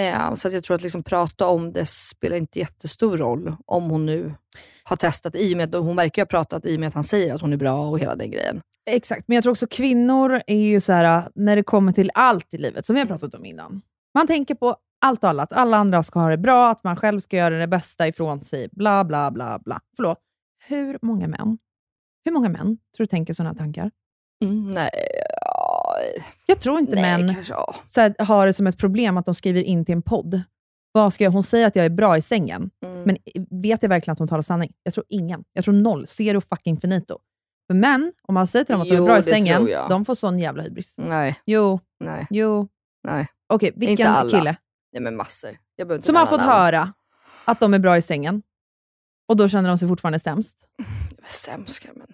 Eh, 0.01 0.35
så 0.35 0.49
att 0.49 0.55
jag 0.55 0.65
tror 0.65 0.75
att 0.75 0.83
liksom 0.83 1.03
prata 1.03 1.47
om 1.47 1.73
det 1.73 1.87
spelar 1.87 2.37
inte 2.37 2.59
jättestor 2.59 3.17
roll 3.17 3.57
om 3.67 3.91
hon 3.91 4.07
nu 4.07 4.35
har 4.83 4.97
testat, 4.97 5.37
i 5.37 5.55
och 5.55 5.57
med 5.57 5.75
att 5.75 5.85
hon 5.85 5.97
verkar 5.97 6.23
ha 6.23 6.27
pratat 6.27 6.67
i 6.67 6.77
och 6.77 6.81
med 6.81 6.87
att 6.87 6.95
han 6.95 7.05
säger 7.05 7.35
att 7.35 7.41
hon 7.41 7.53
är 7.53 7.57
bra 7.57 7.89
och 7.89 7.99
hela 7.99 8.17
den 8.17 8.31
grejen. 8.31 8.61
Exakt, 8.91 9.29
men 9.29 9.35
jag 9.35 9.43
tror 9.43 9.53
också 9.53 9.67
kvinnor 9.67 10.43
är 10.47 10.57
ju 10.57 10.81
så 10.81 10.93
här, 10.93 11.29
när 11.35 11.57
det 11.57 11.63
kommer 11.63 11.93
till 11.93 12.11
allt 12.15 12.55
i 12.55 12.59
livet, 12.59 12.87
som 12.87 12.95
vi 12.95 13.01
har 13.01 13.07
pratat 13.07 13.35
om 13.35 13.45
innan. 13.45 13.83
Man 14.15 14.27
tänker 14.27 14.55
på 14.55 14.77
allt 15.01 15.25
och 15.25 15.31
alla, 15.31 15.43
att 15.43 15.53
alla 15.53 15.77
andra 15.77 16.03
ska 16.03 16.21
ha 16.21 16.29
det 16.29 16.37
bra, 16.39 16.71
att 16.71 16.85
man 16.85 16.97
själv 16.97 17.21
ska 17.21 17.37
göra 17.37 17.59
det 17.59 17.67
bästa 17.67 18.09
ifrån 18.09 18.41
sig, 18.41 18.69
bla 18.73 19.05
bla 19.05 19.31
bla 19.31 19.59
bla. 19.65 19.81
Förlåt, 19.97 20.19
hur 20.67 20.99
många 21.03 21.29
män, 21.29 21.59
hur 22.25 22.33
många 22.33 22.49
män 22.49 22.79
tror 22.97 23.05
du 23.05 23.07
tänker 23.07 23.33
sådana 23.33 23.55
tankar? 23.55 23.91
Mm, 24.45 24.67
nej, 24.67 24.91
ja, 25.45 25.95
Jag 26.47 26.61
tror 26.61 26.79
inte 26.79 26.95
nej 26.95 27.19
män 27.19 27.35
kanske, 27.35 27.53
ja. 27.53 27.75
så 27.87 28.01
här, 28.01 28.15
har 28.19 28.47
det 28.47 28.53
som 28.53 28.67
ett 28.67 28.79
problem 28.79 29.17
att 29.17 29.27
de 29.27 29.35
skriver 29.35 29.63
in 29.63 29.85
till 29.85 29.93
en 29.93 30.03
podd. 30.03 30.43
Vad 30.93 31.15
ska 31.15 31.25
jag, 31.25 31.31
hon 31.31 31.43
säger 31.43 31.67
att 31.67 31.77
jag 31.77 31.85
är 31.87 31.91
bra 31.91 32.17
i 32.17 32.23
sängen, 32.23 32.71
Mm. 32.85 33.03
men 33.03 33.17
vet 33.63 33.83
jag 33.83 33.89
verkligen 33.89 34.13
att 34.13 34.19
hon 34.19 34.29
talar 34.29 34.43
sanning? 34.43 34.73
Jag 34.83 34.95
tror 34.95 35.07
ingen. 35.09 35.45
Jag 35.53 35.65
tror 35.65 35.75
noll. 35.75 36.07
Zero 36.07 36.41
fucking 36.41 36.81
finito. 36.81 37.19
För 37.67 37.75
män, 37.75 38.13
om 38.23 38.35
man 38.35 38.47
säger 38.47 38.65
till 38.65 38.73
dem 38.73 38.83
att 38.83 38.89
de 38.89 38.97
är 38.97 39.03
bra 39.03 39.19
i 39.19 39.23
sängen, 39.23 39.69
de 39.89 40.05
får 40.05 40.15
sån 40.15 40.39
jävla 40.39 40.63
hybris. 40.63 40.95
Nej, 40.99 41.41
Jo, 41.47 41.81
nej, 42.01 42.27
jo. 42.31 42.69
nej. 43.05 43.27
Okej, 43.47 43.67
Inte 43.69 43.81
vilken 43.81 44.07
alla. 44.07 44.39
kille 44.39 44.57
nej 44.93 45.03
men 45.03 45.17
massor. 45.17 45.51
Jag 45.77 45.93
inte 45.93 46.07
som 46.07 46.17
har 46.17 46.27
fått 46.27 46.41
namn. 46.41 46.53
höra 46.53 46.93
att 47.45 47.61
de 47.61 47.75
är 47.75 47.79
bra 47.79 47.97
i 47.97 48.03
sängen 48.03 48.43
och 49.29 49.37
då 49.37 49.49
känner 49.49 49.69
de 49.69 49.79
sig 49.79 49.89
fortfarande 49.89 50.19
sämst? 50.21 50.69
Sämst, 51.27 51.87
men 51.95 52.07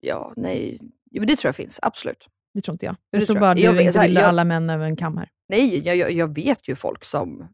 ja, 0.00 0.32
nej. 0.36 0.78
Jo, 1.10 1.20
men 1.20 1.26
det 1.26 1.36
tror 1.36 1.48
jag 1.48 1.56
finns, 1.56 1.78
absolut. 1.82 2.28
Det 2.54 2.60
tror 2.60 2.72
inte 2.74 2.86
jag. 2.86 2.94
det 2.94 3.18
Jag 3.18 3.26
tror 3.26 3.34
tror 3.34 3.40
bara 3.40 3.50
jag. 3.50 3.56
du 3.56 3.62
Jag 3.62 3.72
vet- 3.72 3.86
inte 3.86 4.00
vill 4.06 4.18
alla 4.18 4.44
män 4.44 4.70
över 4.70 4.84
en 4.86 4.96
kam 4.96 5.16
här. 5.16 5.28
Nej, 5.48 5.86
jag, 5.86 5.96
jag, 5.96 6.12
jag 6.12 6.34
vet 6.34 6.68
ju 6.68 6.74
folk 6.76 7.04
som 7.04 7.48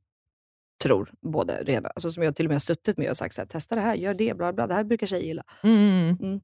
tror 0.82 1.10
både 1.32 1.62
rena, 1.64 1.88
alltså 1.88 2.10
som 2.10 2.22
jag 2.22 2.36
till 2.36 2.46
och 2.46 2.48
med 2.50 2.54
har 2.54 2.60
suttit 2.60 2.98
med 2.98 3.10
och 3.10 3.16
sagt 3.16 3.34
så 3.34 3.40
här, 3.40 3.46
testa 3.46 3.74
det 3.74 3.80
här, 3.80 3.94
gör 3.94 4.14
det, 4.14 4.36
bla 4.36 4.52
bla, 4.52 4.66
det 4.66 4.74
här 4.74 4.84
brukar 4.84 5.06
tjejer 5.06 5.24
gilla. 5.24 5.42
Mm. 5.62 6.40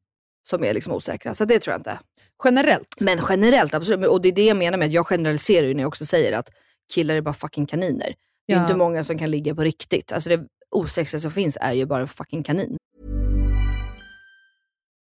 Som 0.49 0.65
är 0.65 0.75
liksom 0.75 0.93
osäkra, 0.93 1.35
så 1.35 1.45
det 1.45 1.59
tror 1.59 1.73
jag 1.73 1.81
inte. 1.81 1.99
Generellt. 2.45 3.01
Men 3.01 3.19
generellt, 3.29 3.75
absolut. 3.75 4.09
Och 4.11 4.23
det 4.23 4.29
är 4.29 4.33
det 4.33 4.47
jag 4.47 4.57
menar 4.57 4.79
med 4.79 4.87
att 4.87 4.93
jag 4.93 5.07
generaliserar 5.07 5.67
ju 5.67 5.75
när 5.75 5.83
jag 5.83 5.89
också 5.89 6.07
säger 6.07 6.39
att 6.39 6.49
killar 6.95 7.15
är 7.15 7.21
bara 7.21 7.35
fucking 7.35 7.67
kaniner. 7.67 8.15
Det 8.47 8.53
är 8.53 8.57
Ja. 8.57 8.63
inte 8.63 8.77
många 8.77 9.05
som 9.05 9.19
kan 9.19 9.31
ligga 9.31 9.55
på 9.55 9.63
riktigt. 9.63 10.13
Alltså 10.13 10.29
det 10.31 10.47
osexiga 10.71 11.21
som 11.21 11.31
finns 11.31 11.59
är 11.61 11.73
ju 11.73 11.87
bara 11.87 12.01
en 12.01 12.09
fucking 12.09 12.43
kanin. 12.43 12.77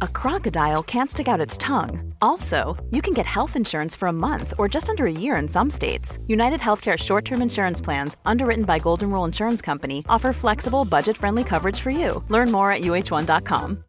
a 0.00 0.08
crocodile 0.08 0.82
can't 0.82 1.10
stick 1.10 1.28
out 1.28 1.40
its 1.40 1.56
tongue. 1.56 2.14
Also, 2.20 2.76
you 2.90 3.02
can 3.02 3.14
get 3.14 3.26
health 3.26 3.56
insurance 3.56 3.96
for 3.96 4.08
a 4.08 4.12
month 4.12 4.54
or 4.58 4.68
just 4.68 4.88
under 4.88 5.06
a 5.06 5.12
year 5.12 5.36
in 5.36 5.48
some 5.48 5.70
states. 5.70 6.18
United 6.26 6.60
Healthcare 6.60 6.96
short 6.96 7.24
term 7.24 7.42
insurance 7.42 7.80
plans, 7.80 8.16
underwritten 8.24 8.64
by 8.64 8.78
Golden 8.78 9.10
Rule 9.10 9.24
Insurance 9.24 9.62
Company, 9.62 10.04
offer 10.08 10.32
flexible, 10.32 10.84
budget 10.84 11.16
friendly 11.16 11.44
coverage 11.44 11.80
for 11.80 11.90
you. 11.90 12.22
Learn 12.28 12.52
more 12.52 12.70
at 12.70 12.82
uh1.com. 12.82 13.84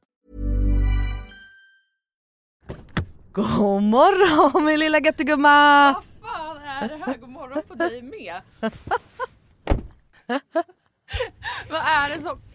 God 3.31 3.83
morgon 3.83 4.65
min 4.65 4.79
lilla 4.79 4.99
göttegumma! 4.99 5.95
fan 6.21 6.57
är 6.57 6.87
det 6.87 6.95
här? 7.05 7.17
God 7.17 7.29
morgon 7.29 7.63
på 7.67 7.75
dig 7.75 8.01
med. 8.01 8.41
vad, 11.69 11.81
är 11.81 12.09
det 12.09 12.21
som, 12.21 12.41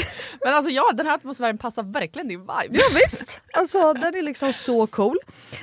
Men 0.44 0.54
alltså 0.54 0.70
ja, 0.70 0.92
den 0.94 1.06
här 1.06 1.14
atmosfären 1.14 1.58
passar 1.58 1.82
verkligen 1.82 2.28
din 2.28 2.40
vibe. 2.40 2.68
Ja, 2.70 2.84
visst! 2.94 3.40
Alltså 3.52 3.92
den 3.92 4.14
är 4.14 4.22
liksom 4.22 4.52
så 4.52 4.86
cool. 4.86 5.16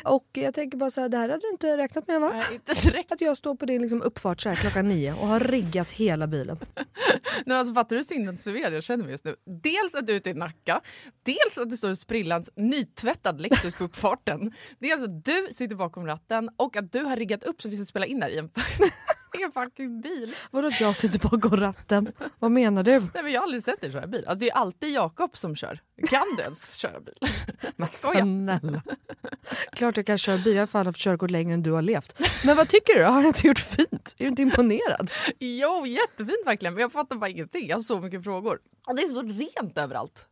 Och 0.03 0.27
jag 0.33 0.53
tänker 0.53 0.77
bara 0.77 0.91
så 0.91 1.01
här, 1.01 1.09
det 1.09 1.17
här 1.17 1.29
hade 1.29 1.41
du 1.41 1.49
inte 1.49 1.77
räknat 1.77 2.07
med 2.07 2.21
va? 2.21 2.29
Nej, 2.33 2.45
inte 2.51 2.73
direkt. 2.73 3.11
Att 3.11 3.21
jag 3.21 3.37
står 3.37 3.55
på 3.55 3.65
din 3.65 3.81
liksom 3.81 4.01
uppfart 4.01 4.41
så 4.41 4.49
här 4.49 4.55
klockan 4.55 4.87
nio 4.87 5.13
och 5.13 5.27
har 5.27 5.39
riggat 5.39 5.91
hela 5.91 6.27
bilen. 6.27 6.59
Nej, 7.45 7.57
alltså, 7.57 7.73
fattar 7.73 7.95
du 7.95 8.03
sinnesförvirrad 8.03 8.73
jag 8.73 8.83
känner 8.83 9.03
mig 9.03 9.11
just 9.11 9.23
nu? 9.25 9.35
Dels 9.63 9.95
att 9.95 10.07
du 10.07 10.13
är 10.13 10.17
ute 10.17 10.29
i 10.29 10.33
Nacka, 10.33 10.81
dels 11.23 11.57
att 11.57 11.69
det 11.69 11.77
står 11.77 11.89
en 11.89 11.97
sprillans 11.97 12.51
nytvättad 12.55 13.41
Lexus 13.41 13.73
på 13.75 13.83
uppfarten. 13.83 14.51
Dels 14.79 15.03
att 15.03 15.25
du 15.25 15.47
sitter 15.51 15.75
bakom 15.75 16.05
ratten 16.05 16.49
och 16.57 16.75
att 16.75 16.91
du 16.91 16.99
har 16.99 17.15
riggat 17.15 17.43
upp 17.43 17.61
så 17.61 17.69
vi 17.69 17.75
ska 17.75 17.85
spela 17.85 18.05
in 18.05 18.19
där 18.19 18.29
i 18.29 18.37
en, 18.37 18.45
i 19.39 19.43
en 19.43 19.51
fucking 19.51 20.01
bil. 20.01 20.35
Vadå 20.51 20.67
att 20.67 20.81
jag 20.81 20.95
sitter 20.95 21.29
bakom 21.29 21.57
ratten? 21.59 22.11
Vad 22.39 22.51
menar 22.51 22.83
du? 22.83 22.91
Nej, 22.91 23.23
men 23.23 23.31
jag 23.31 23.41
har 23.41 23.43
aldrig 23.43 23.63
sett 23.63 23.81
dig 23.81 23.91
köra 23.91 24.07
bil. 24.07 24.18
Alltså, 24.27 24.39
det 24.39 24.49
är 24.49 24.53
alltid 24.55 24.89
Jakob 24.93 25.37
som 25.37 25.55
kör. 25.55 25.79
Kan 26.09 26.35
du 26.37 26.43
ens 26.43 26.75
köra 26.75 26.99
bil? 26.99 27.15
Men 27.75 27.89
snälla. 27.91 28.81
Klart 29.71 29.97
jag 29.97 30.05
kan 30.05 30.17
köra 30.17 30.37
bil, 30.37 30.55
jag 30.55 30.61
har 30.61 30.67
fan 30.67 30.85
haft 30.85 30.99
körkort 30.99 31.31
längre 31.31 31.53
än 31.53 31.63
du 31.63 31.71
har 31.71 31.81
levt. 31.81 32.19
Men 32.45 32.57
vad 32.57 32.69
tycker 32.69 32.95
du? 32.95 33.03
Har 33.03 33.21
jag 33.21 33.29
inte 33.29 33.47
gjort 33.47 33.59
fint? 33.59 34.15
Är 34.17 34.23
du 34.23 34.27
inte 34.27 34.41
imponerad? 34.41 35.11
Jo, 35.39 35.85
jättefint 35.85 36.45
verkligen. 36.45 36.73
Men 36.73 36.81
jag 36.81 36.91
fattar 36.91 37.15
bara 37.15 37.29
ingenting. 37.29 37.67
Jag 37.67 37.75
har 37.75 37.81
så 37.83 37.99
mycket 37.99 38.23
frågor. 38.23 38.59
Och 38.87 38.95
det 38.95 39.01
är 39.01 39.07
så 39.07 39.21
rent 39.21 39.77
överallt. 39.77 40.25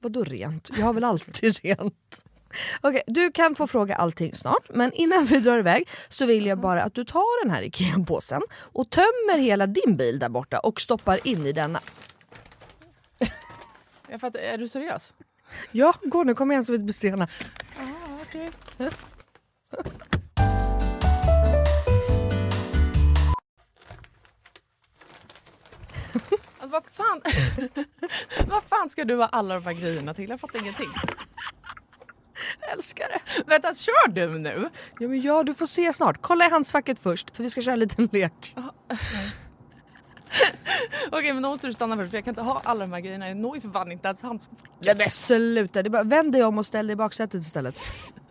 Vadå 0.00 0.22
rent? 0.24 0.70
Jag 0.76 0.86
har 0.86 0.92
väl 0.92 1.04
alltid 1.04 1.56
rent? 1.62 2.22
Okej, 2.80 3.02
du 3.06 3.32
kan 3.32 3.54
få 3.54 3.66
fråga 3.66 3.94
allting 3.94 4.34
snart, 4.34 4.70
men 4.74 4.92
innan 4.92 5.24
vi 5.24 5.40
drar 5.40 5.58
iväg 5.58 5.88
så 6.08 6.26
vill 6.26 6.46
jag 6.46 6.60
bara 6.60 6.82
att 6.82 6.94
du 6.94 7.04
tar 7.04 7.44
den 7.44 7.54
här 7.54 7.62
IKEA-påsen 7.62 8.42
och 8.72 8.90
tömmer 8.90 9.38
hela 9.38 9.66
din 9.66 9.96
bil 9.96 10.18
där 10.18 10.28
borta 10.28 10.58
och 10.58 10.80
stoppar 10.80 11.20
in 11.24 11.46
i 11.46 11.52
denna. 11.52 11.80
Jag 14.10 14.20
fattar, 14.20 14.38
är 14.38 14.58
du 14.58 14.68
seriös? 14.68 15.14
Ja, 15.72 15.94
gå 16.02 16.24
nu, 16.24 16.34
kom 16.34 16.50
igen 16.50 16.64
så 16.64 16.72
vi 16.72 16.76
inte 16.76 16.84
blir 16.84 16.94
sena. 16.94 17.28
Alltså, 26.60 26.80
vad, 26.80 26.84
fan, 26.92 27.20
vad 28.46 28.62
fan 28.64 28.90
ska 28.90 29.04
du 29.04 29.16
ha 29.16 29.26
alla 29.26 29.54
de 29.54 29.64
här 29.64 29.72
grejerna 29.72 30.14
till? 30.14 30.30
Jag 30.30 30.40
fattar 30.40 30.58
ingenting. 30.58 30.88
älskar 32.72 33.08
det. 33.08 33.42
Vänta, 33.46 33.74
kör 33.74 34.08
du 34.08 34.38
nu? 34.38 34.68
Ja 34.98 35.08
men 35.08 35.20
ja, 35.20 35.42
du 35.42 35.54
får 35.54 35.66
se 35.66 35.92
snart. 35.92 36.18
Kolla 36.20 36.46
i 36.46 36.50
handskfacket 36.50 36.98
först, 36.98 37.36
för 37.36 37.42
vi 37.42 37.50
ska 37.50 37.60
köra 37.60 37.72
en 37.72 37.80
liten 37.80 38.08
lek. 38.12 38.56
Okej, 41.10 41.32
men 41.32 41.42
då 41.42 41.48
måste 41.48 41.66
du 41.66 41.72
stanna 41.72 41.96
först 41.96 42.10
för 42.10 42.16
jag 42.16 42.24
kan 42.24 42.32
inte 42.32 42.42
ha 42.42 42.60
alla 42.64 42.80
de 42.80 42.92
här 42.92 43.00
grejerna. 43.00 43.28
Jag 43.28 43.36
når 43.36 43.54
ju 43.54 43.60
för 43.60 43.68
fan 43.68 43.92
inte 43.92 44.08
ens 44.08 44.22
handskfacket. 44.22 44.64
Nej 44.80 44.94
men 44.96 45.10
sluta, 45.10 45.82
det 45.82 45.90
bara, 45.90 46.02
vänd 46.02 46.32
dig 46.32 46.44
om 46.44 46.58
och 46.58 46.66
ställ 46.66 46.86
dig 46.86 46.92
i 46.92 46.96
baksätet 46.96 47.42
istället. 47.42 47.80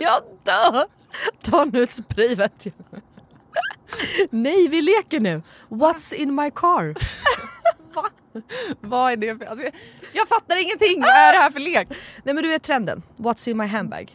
Jag 0.00 0.22
dör! 0.42 0.86
Ta 1.42 1.64
nu 1.64 1.82
ett 1.82 1.92
spray 1.92 2.34
vet. 2.34 2.66
Nej 4.30 4.68
vi 4.68 4.82
leker 4.82 5.20
nu. 5.20 5.42
What's 5.68 6.14
in 6.14 6.34
my 6.34 6.50
car? 6.50 6.94
Va? 7.94 8.10
Vad 8.80 9.12
är 9.12 9.16
det 9.16 9.38
för... 9.38 9.44
Alltså, 9.44 9.64
jag, 9.64 9.74
jag 10.12 10.28
fattar 10.28 10.56
ingenting, 10.62 11.00
vad 11.00 11.10
är 11.10 11.32
det 11.32 11.38
här 11.38 11.50
för 11.50 11.60
lek? 11.60 11.88
Nej 12.24 12.34
men 12.34 12.44
du 12.44 12.52
är 12.52 12.58
trenden. 12.58 13.02
What's 13.16 13.48
in 13.48 13.56
my 13.56 13.66
handbag? 13.66 14.14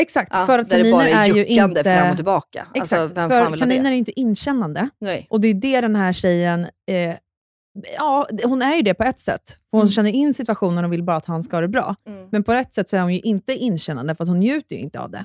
Exakt, 0.00 0.30
Ja, 0.34 0.46
för 0.46 0.58
att 0.58 0.70
kaniner 0.70 1.06
är, 1.06 1.30
är 1.30 1.34
ju 1.34 1.46
inte... 1.46 1.82
fram 1.84 2.10
och 2.10 2.16
tillbaka. 2.16 2.66
Exakt, 2.74 3.00
Alltså, 3.02 3.14
för 3.14 3.58
kaniner 3.58 3.86
är 3.86 3.90
ju 3.92 3.98
inte 3.98 4.20
inkännande. 4.20 4.88
Nej. 5.00 5.26
Och 5.30 5.40
det 5.40 5.48
är 5.48 5.54
det 5.54 5.80
den 5.80 5.96
här 5.96 6.12
tjejen... 6.12 6.66
Eh, 6.90 7.14
ja, 7.96 8.26
hon 8.44 8.62
är 8.62 8.76
ju 8.76 8.82
det 8.82 8.94
på 8.94 9.04
ett 9.04 9.20
sätt. 9.20 9.42
För 9.70 9.78
hon 9.78 9.80
Mm. 9.80 9.90
känner 9.90 10.10
in 10.10 10.34
situationen 10.34 10.84
och 10.84 10.92
vill 10.92 11.02
bara 11.02 11.16
att 11.16 11.26
han 11.26 11.42
ska 11.42 11.56
ha 11.56 11.60
det 11.60 11.68
bra. 11.68 11.96
Mm. 12.08 12.28
Men 12.32 12.44
på 12.44 12.52
ett 12.52 12.74
sätt 12.74 12.88
så 12.88 12.96
är 12.96 13.00
hon 13.00 13.12
ju 13.14 13.20
inte 13.20 13.52
inkännande, 13.54 14.14
för 14.14 14.24
att 14.24 14.28
hon 14.28 14.38
njuter 14.38 14.76
ju 14.76 14.82
inte 14.82 15.00
av 15.00 15.10
det. 15.10 15.24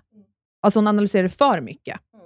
Alltså 0.62 0.80
hon 0.80 0.88
analyserar 0.88 1.28
för 1.28 1.62
mycket. 1.62 2.00
Mm. 2.14 2.26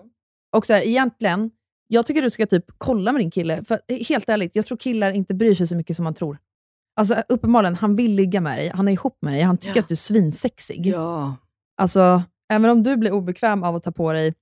Och 0.55 0.65
så 0.65 0.73
här, 0.73 0.81
egentligen, 0.81 1.51
jag 1.87 2.05
tycker 2.05 2.21
du 2.21 2.29
ska 2.29 2.45
typ 2.45 2.65
kolla 2.77 3.11
med 3.11 3.21
din 3.21 3.31
kille. 3.31 3.63
För 3.63 3.81
eh, 3.87 3.97
helt 4.09 4.29
ärligt, 4.29 4.55
jag 4.55 4.65
tror 4.65 4.77
killar 4.77 5.11
inte 5.11 5.33
bryr 5.33 5.55
sig 5.55 5.67
så 5.67 5.75
mycket 5.75 5.95
som 5.95 6.03
man 6.03 6.13
tror. 6.13 6.37
Alltså 6.95 7.23
uppenbarligen, 7.29 7.75
han 7.75 7.95
vill 7.95 8.11
ligga 8.15 8.41
med 8.41 8.57
dig, 8.57 8.71
han 8.75 8.87
är 8.87 8.91
ihop 8.91 9.17
med 9.21 9.33
dig, 9.33 9.41
han 9.41 9.57
tycker 9.57 9.75
Ja. 9.75 9.81
att 9.81 9.87
du 9.87 9.93
är 9.93 9.97
svinsexig. 9.97 10.87
Ja. 10.87 11.35
Alltså, 11.77 12.23
även 12.53 12.69
om 12.69 12.83
du 12.83 12.97
blir 12.97 13.11
obekväm 13.11 13.63
av 13.63 13.75
att 13.75 13.83
ta 13.83 13.91
på 13.91 14.13
dig 14.13 14.33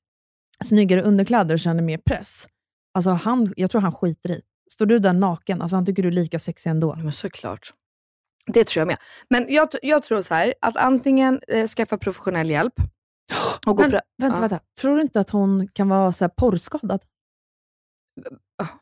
snyggare 0.63 1.01
underkläder 1.01 1.55
och 1.55 1.59
känner 1.59 1.83
mer 1.83 1.97
press, 1.97 2.47
alltså 2.93 3.09
han, 3.09 3.53
jag 3.57 3.71
tror 3.71 3.81
han 3.81 3.93
skiter 3.93 4.31
i. 4.31 4.41
Står 4.71 4.85
du 4.85 4.99
där 4.99 5.13
naken, 5.13 5.61
alltså 5.61 5.75
han 5.75 5.85
tycker 5.85 6.03
du 6.03 6.09
är 6.09 6.13
lika 6.13 6.39
sexig 6.39 6.69
ändå. 6.69 6.95
Men 6.95 7.11
såklart. 7.11 7.73
Det 8.45 8.63
tror 8.63 8.81
jag 8.81 8.87
med. 8.87 8.97
Men 9.29 9.45
jag, 9.49 9.69
jag 9.81 10.03
tror 10.03 10.21
så 10.21 10.33
här, 10.33 10.53
att 10.61 10.77
antingen 10.77 11.41
eh, 11.47 11.67
skaffa 11.67 11.97
professionell 11.97 12.49
hjälp. 12.49 12.73
Och 13.67 13.77
gå 13.77 13.83
Men, 13.83 13.91
vänta, 13.91 14.37
ja. 14.37 14.41
vänta. 14.41 14.59
Tror 14.81 14.95
du 14.95 15.01
inte 15.01 15.19
att 15.19 15.29
hon 15.29 15.67
kan 15.67 15.89
vara 15.89 16.13
så 16.13 16.29
porrskadad? 16.29 17.01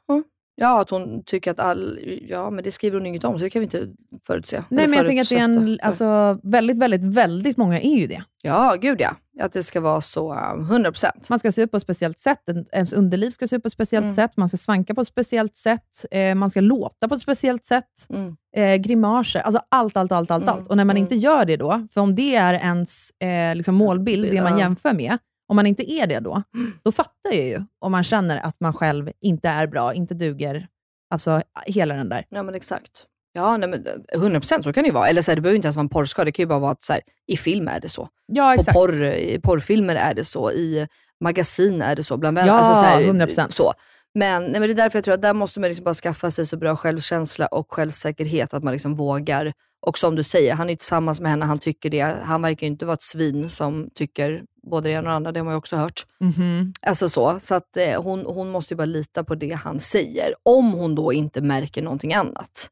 Ja. 0.08 0.24
Ja, 0.60 0.82
att 0.82 0.90
hon 0.90 1.24
tycker 1.24 1.52
att 1.52 1.60
all... 1.60 2.00
Ja, 2.30 2.50
men 2.50 2.64
det 2.64 2.72
skriver 2.72 2.98
hon 2.98 3.06
inget 3.06 3.24
om, 3.24 3.38
så 3.38 3.44
det 3.44 3.50
kan 3.50 3.60
vi 3.60 3.64
inte 3.64 3.88
förutse. 4.28 4.64
Nej, 4.70 4.88
men 4.88 4.98
jag 4.98 5.06
tänker 5.06 5.22
att 5.22 5.30
det 5.30 5.36
är 5.38 5.44
en, 5.44 5.80
alltså, 5.82 6.40
väldigt, 6.44 6.78
väldigt, 6.78 7.04
väldigt 7.04 7.58
många 7.58 7.80
är 7.82 7.96
ju 7.98 8.08
det. 8.08 8.24
Ja, 8.42 8.76
gud 8.82 9.02
ja. 9.02 9.16
Att 9.42 9.54
det 9.54 9.64
ska 9.64 9.82
vara 9.82 10.02
så, 10.02 10.34
um, 10.34 10.72
100%. 10.72 11.30
Man 11.30 11.40
ska 11.40 11.52
se 11.52 11.64
upp 11.64 11.72
på 11.72 11.78
ett 11.78 11.84
speciellt 11.84 12.20
sätt, 12.20 12.50
En- 12.50 12.66
ens 12.72 12.94
underliv 12.94 13.30
ska 13.30 13.48
se 13.48 13.56
upp 13.56 13.64
på 13.64 13.68
ett 13.68 13.74
speciellt 13.74 14.04
Mm. 14.04 14.16
sätt, 14.16 14.38
man 14.38 14.48
ska 14.48 14.58
svanka 14.58 14.96
på 14.96 15.02
ett 15.02 15.08
speciellt 15.08 15.58
sätt, 15.58 16.06
eh, 16.12 16.36
man 16.36 16.50
ska 16.50 16.62
låta 16.62 17.08
på 17.08 17.14
ett 17.16 17.22
speciellt 17.22 17.66
sätt, 17.66 18.08
Mm. 18.10 18.36
eh, 18.56 18.76
grimaser, 18.76 19.40
alltså 19.40 19.62
allt, 19.70 19.98
allt, 19.98 20.12
allt, 20.12 20.32
allt. 20.32 20.44
Mm, 20.44 20.56
allt. 20.56 20.68
Och 20.68 20.78
när 20.78 20.86
man 20.86 20.98
mm. 20.98 21.04
inte 21.04 21.16
gör 21.16 21.46
det 21.46 21.58
då, 21.58 21.88
för 21.94 22.02
om 22.02 22.16
det 22.16 22.36
är 22.36 22.54
ens 22.54 23.12
eh, 23.20 23.56
liksom 23.56 23.76
målbild, 23.76 24.32
det 24.32 24.42
man 24.42 24.60
jämför 24.60 24.94
med, 24.94 25.18
Om 25.48 25.56
man 25.56 25.68
inte 25.68 25.92
är 25.92 26.08
det 26.08 26.20
då, 26.20 26.44
då 26.84 26.92
fattar 26.92 27.32
jag 27.32 27.46
ju 27.46 27.64
om 27.80 27.92
man 27.92 28.04
känner 28.04 28.38
att 28.38 28.60
man 28.60 28.74
själv 28.74 29.12
inte 29.22 29.50
är 29.50 29.68
bra, 29.68 29.94
inte 29.94 30.14
duger. 30.14 30.68
Alltså 31.10 31.42
hela 31.66 31.96
den 31.96 32.10
där. 32.10 32.26
Ja 32.30 32.44
men 32.44 32.56
exakt. 32.56 33.06
Ja, 33.34 33.58
nej, 33.58 33.70
men 33.70 33.86
100% 34.16 34.64
så 34.64 34.74
kan 34.74 34.84
det 34.84 34.88
ju 34.88 34.94
vara. 34.94 35.08
Eller 35.08 35.22
så 35.22 35.32
här, 35.32 35.36
det 35.36 35.42
behöver 35.42 35.56
inte 35.56 35.66
ens 35.66 35.76
vara 35.76 35.84
en 35.84 35.90
porrskada. 35.90 36.26
Det 36.26 36.32
kan 36.32 36.44
ju 36.44 36.48
bara 36.48 36.60
vara 36.60 36.72
att 36.72 36.84
så 36.84 36.94
här, 36.94 37.02
i 37.28 37.38
film 37.38 37.68
är 37.68 37.80
det 37.80 37.90
så. 37.90 38.10
Ja, 38.26 38.54
På 38.56 38.60
exakt. 38.60 38.76
porr, 38.76 39.04
i 39.04 39.40
porrfilmer 39.44 39.96
är 39.96 40.14
det 40.14 40.26
så. 40.26 40.52
I 40.52 40.88
magasin 41.24 41.82
är 41.82 41.96
det 41.96 42.04
så. 42.04 42.18
Bland 42.18 42.38
vänner. 42.38 42.48
Ja, 42.48 42.54
alltså, 42.54 42.74
så 42.74 42.80
här, 42.80 43.02
100%. 43.04 43.50
Så. 43.52 43.74
Men, 44.14 44.44
nej, 44.44 44.52
men 44.52 44.62
det 44.62 44.72
är 44.72 44.76
därför 44.76 44.98
jag 44.98 45.04
tror 45.04 45.14
att 45.14 45.22
där 45.22 45.34
måste 45.34 45.60
man 45.60 45.70
liksom 45.70 45.84
bara 45.84 45.94
skaffa 45.94 46.32
sig 46.32 46.46
så 46.46 46.58
bra 46.58 46.76
självkänsla 46.76 47.48
och 47.48 47.74
självsäkerhet 47.74 48.54
att 48.54 48.64
man 48.64 48.74
liksom 48.74 48.96
vågar. 48.96 49.54
Och 49.88 49.98
som 49.98 50.16
du 50.16 50.24
säger, 50.24 50.54
han 50.54 50.68
är 50.68 50.72
ju 50.72 50.78
tillsammans 50.78 51.22
med 51.22 51.32
henne, 51.32 51.46
han 51.46 51.60
tycker 51.60 51.90
det. 51.90 52.02
Han 52.24 52.42
verkar 52.42 52.68
ju 52.68 52.72
inte 52.72 52.86
vara 52.86 52.94
ett 52.94 53.02
svin 53.02 53.50
som 53.50 53.90
tycker 53.96 54.44
både 54.70 54.90
det 54.90 54.94
ena 54.94 55.00
och 55.00 55.06
det 55.06 55.16
andra, 55.16 55.32
det 55.32 55.40
har 55.40 55.46
man 55.46 55.54
ju 55.54 55.58
också 55.58 55.76
hört. 55.76 56.06
Mhm. 56.20 56.74
Alltså 56.82 57.10
så, 57.10 57.40
så 57.40 57.56
att 57.56 57.78
eh, 57.78 58.02
hon, 58.04 58.26
hon 58.26 58.50
måste 58.52 58.74
ju 58.74 58.78
bara 58.78 58.86
lita 58.86 59.24
på 59.24 59.36
det 59.36 59.52
han 59.54 59.80
säger. 59.80 60.34
Om 60.44 60.72
hon 60.74 60.96
då 60.96 61.14
inte 61.14 61.42
märker 61.42 61.82
någonting 61.82 62.14
annat. 62.14 62.70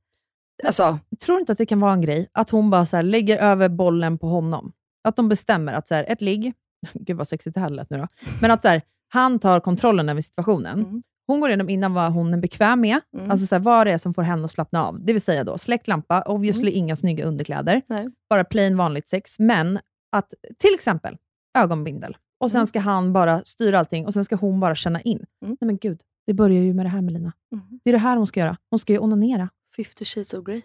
Alltså, 0.64 1.00
Jag 1.10 1.20
tror 1.20 1.40
inte 1.40 1.52
att 1.52 1.58
det 1.58 1.66
kan 1.66 1.80
vara 1.80 1.94
en 1.94 2.02
grej, 2.02 2.30
att 2.32 2.50
hon 2.50 2.70
bara 2.70 2.86
så 2.86 2.96
här, 2.96 3.04
lägger 3.04 3.38
över 3.38 3.70
bollen 3.70 4.18
på 4.18 4.28
honom. 4.28 4.72
Att 5.04 5.16
de 5.16 5.30
bestämmer 5.30 5.74
att 5.74 5.88
så 5.88 5.96
här, 5.96 6.06
ett 6.08 6.22
ligg, 6.22 6.54
gud 6.94 7.18
vad 7.18 7.28
sexigt 7.28 7.54
det 7.54 7.60
här 7.60 7.70
lät 7.70 7.90
nu 7.90 7.98
då, 7.98 8.08
men 8.42 8.52
att 8.52 8.62
så 8.62 8.68
här, 8.68 8.82
han 9.14 9.40
tar 9.40 9.60
kontrollen 9.60 10.10
över 10.10 10.22
situationen. 10.22 10.80
Mm. 10.80 11.04
Hon 11.28 11.40
går 11.40 11.50
igenom 11.50 11.70
innan 11.70 11.94
vad 11.94 12.12
hon 12.14 12.34
är 12.34 12.38
bekväm 12.38 12.82
med, 12.82 13.00
Mm. 13.18 13.32
alltså 13.32 13.48
så 13.48 13.56
här, 13.56 13.60
vad 13.60 13.88
det 13.88 13.94
är 13.94 13.98
som 13.98 14.14
får 14.14 14.22
henne 14.22 14.46
att 14.46 14.52
slappna 14.52 14.86
av. 14.86 15.06
Det 15.06 15.14
vill 15.14 15.22
säga 15.22 15.44
då, 15.44 15.58
släckt 15.58 15.88
lampa, 15.88 16.22
obviously 16.22 16.68
Mm. 16.72 16.78
inga 16.78 16.96
snygga 16.96 17.26
underkläder, 17.26 17.82
nej. 17.88 18.08
bara 18.30 18.44
plain 18.44 18.78
vanligt 18.78 19.08
sex, 19.08 19.40
men 19.40 19.80
att 20.12 20.34
till 20.58 20.74
exempel 20.74 21.18
ögonbindel, 21.56 22.18
och 22.40 22.52
sen 22.52 22.58
Mm. 22.60 22.68
ska 22.68 22.80
han 22.80 23.14
bara 23.14 23.42
styra 23.46 23.80
allting 23.80 24.06
och 24.06 24.14
sen 24.14 24.26
ska 24.26 24.36
hon 24.36 24.60
bara 24.60 24.76
känna 24.76 25.02
in. 25.02 25.18
Mm. 25.18 25.58
Nej 25.62 25.68
men 25.68 25.78
gud, 25.78 26.02
det 26.28 26.34
börjar 26.34 26.62
ju 26.64 26.74
med 26.74 26.86
det 26.86 26.90
här 26.90 27.02
Melina. 27.02 27.34
Mm. 27.54 27.80
Det 27.84 27.90
är 27.90 27.92
det 27.92 27.98
här 28.00 28.18
hon 28.18 28.28
ska 28.28 28.40
göra. 28.40 28.58
Hon 28.70 28.80
ska 28.80 28.94
ju 28.94 29.00
onanera. 29.00 29.50
50 29.76 30.06
shades 30.06 30.34
of 30.34 30.46
Grey. 30.46 30.62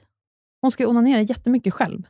Hon 0.63 0.71
ska 0.71 0.83
ju 0.83 0.87
onanera 0.89 1.21
jättemycket 1.21 1.75
själv. 1.75 2.03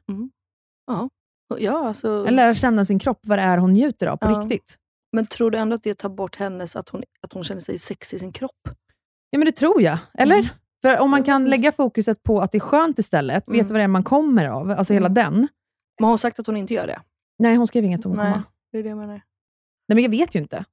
Ja, 1.58 1.86
alltså, 1.88 2.08
Eller 2.08 2.30
lära 2.36 2.54
känna 2.54 2.84
sin 2.84 2.98
kropp, 2.98 3.18
vad 3.22 3.38
det 3.38 3.42
är 3.42 3.58
hon 3.58 3.72
njuter 3.72 4.06
av 4.06 4.16
på 4.16 4.26
Ja. 4.30 4.40
riktigt. 4.40 4.76
men 5.12 5.26
tror 5.26 5.50
du 5.50 5.58
ändå 5.58 5.74
att 5.74 5.82
det 5.82 5.94
tar 5.94 6.08
bort 6.08 6.36
hennes, 6.36 6.76
att 6.76 6.88
hon, 6.88 7.02
att 7.22 7.32
hon 7.32 7.44
känner 7.44 7.60
sig 7.60 7.78
sexig 7.78 8.16
i 8.16 8.20
sin 8.20 8.32
kropp? 8.32 8.68
Ja, 9.30 9.38
men 9.38 9.44
det 9.46 9.52
tror 9.52 9.82
jag. 9.82 9.98
Eller? 10.14 10.36
Mm. 10.38 10.48
För 10.82 10.98
om 10.98 11.10
man 11.10 11.22
kan 11.24 11.36
Mm. 11.42 11.50
lägga 11.50 11.72
fokuset 11.72 12.22
på 12.22 12.40
att 12.40 12.52
det 12.52 12.58
är 12.58 12.60
skönt 12.60 12.98
istället, 12.98 13.48
Mm. 13.48 13.58
veta 13.58 13.68
vad 13.72 13.80
det 13.80 13.84
är 13.84 13.88
man 13.88 14.02
kommer 14.04 14.44
av, 14.44 14.70
alltså 14.70 14.92
hela 14.92 15.06
Mm. 15.06 15.14
den. 15.14 15.34
Men 15.34 16.04
har 16.04 16.08
hon 16.08 16.18
sagt 16.18 16.38
att 16.38 16.46
hon 16.46 16.56
inte 16.56 16.74
gör 16.74 16.86
det? 16.86 17.00
Nej, 17.38 17.56
hon 17.56 17.66
skrev 17.66 17.84
inget 17.84 18.06
om 18.06 18.12
Nej. 18.12 18.32
komma. 18.32 18.42
Det 18.72 18.78
är 18.78 18.82
det 18.82 18.88
jag 18.88 18.98
menar. 18.98 19.14
Nej, 19.88 19.94
men 19.94 20.02
jag 20.02 20.10
vet 20.10 20.34
ju 20.34 20.38
inte. 20.38 20.64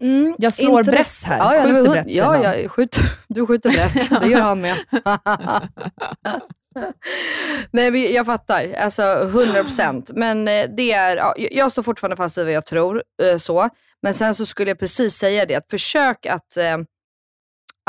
Mm, 0.00 0.34
Jag 0.38 0.54
slår 0.54 0.80
intress- 0.82 0.90
brett 0.90 1.22
här. 1.26 1.38
Ja, 1.38 1.54
ja, 1.56 1.62
Skjuter 1.62 1.82
men- 1.82 1.92
brett, 1.92 2.06
Ja, 2.08 2.54
ja 2.54 2.68
skjut, 2.68 2.96
du 3.28 3.46
skjuter 3.46 3.70
brett. 3.70 4.10
Det 4.20 4.26
gör 4.28 4.40
han 4.40 4.60
med. 4.60 4.76
Nej, 7.70 7.90
men 7.90 8.12
jag 8.12 8.26
fattar. 8.26 8.72
Alltså 8.74 9.02
100 9.02 9.62
procent. 9.62 10.10
Men 10.14 10.48
eh, 10.48 10.66
det 10.76 10.92
är, 10.92 11.16
ja, 11.16 11.34
jag 11.36 11.72
står 11.72 11.82
fortfarande 11.82 12.16
fast 12.16 12.38
vid 12.38 12.44
vad 12.44 12.52
jag 12.54 12.66
tror. 12.66 13.02
eh, 13.22 13.38
så. 13.38 13.68
Men 14.02 14.14
sen 14.14 14.34
så 14.34 14.46
skulle 14.46 14.70
jag 14.70 14.78
precis 14.78 15.14
säga 15.16 15.46
det, 15.46 15.54
att 15.54 15.70
försök 15.70 16.26
att, 16.26 16.56
eh, 16.56 16.78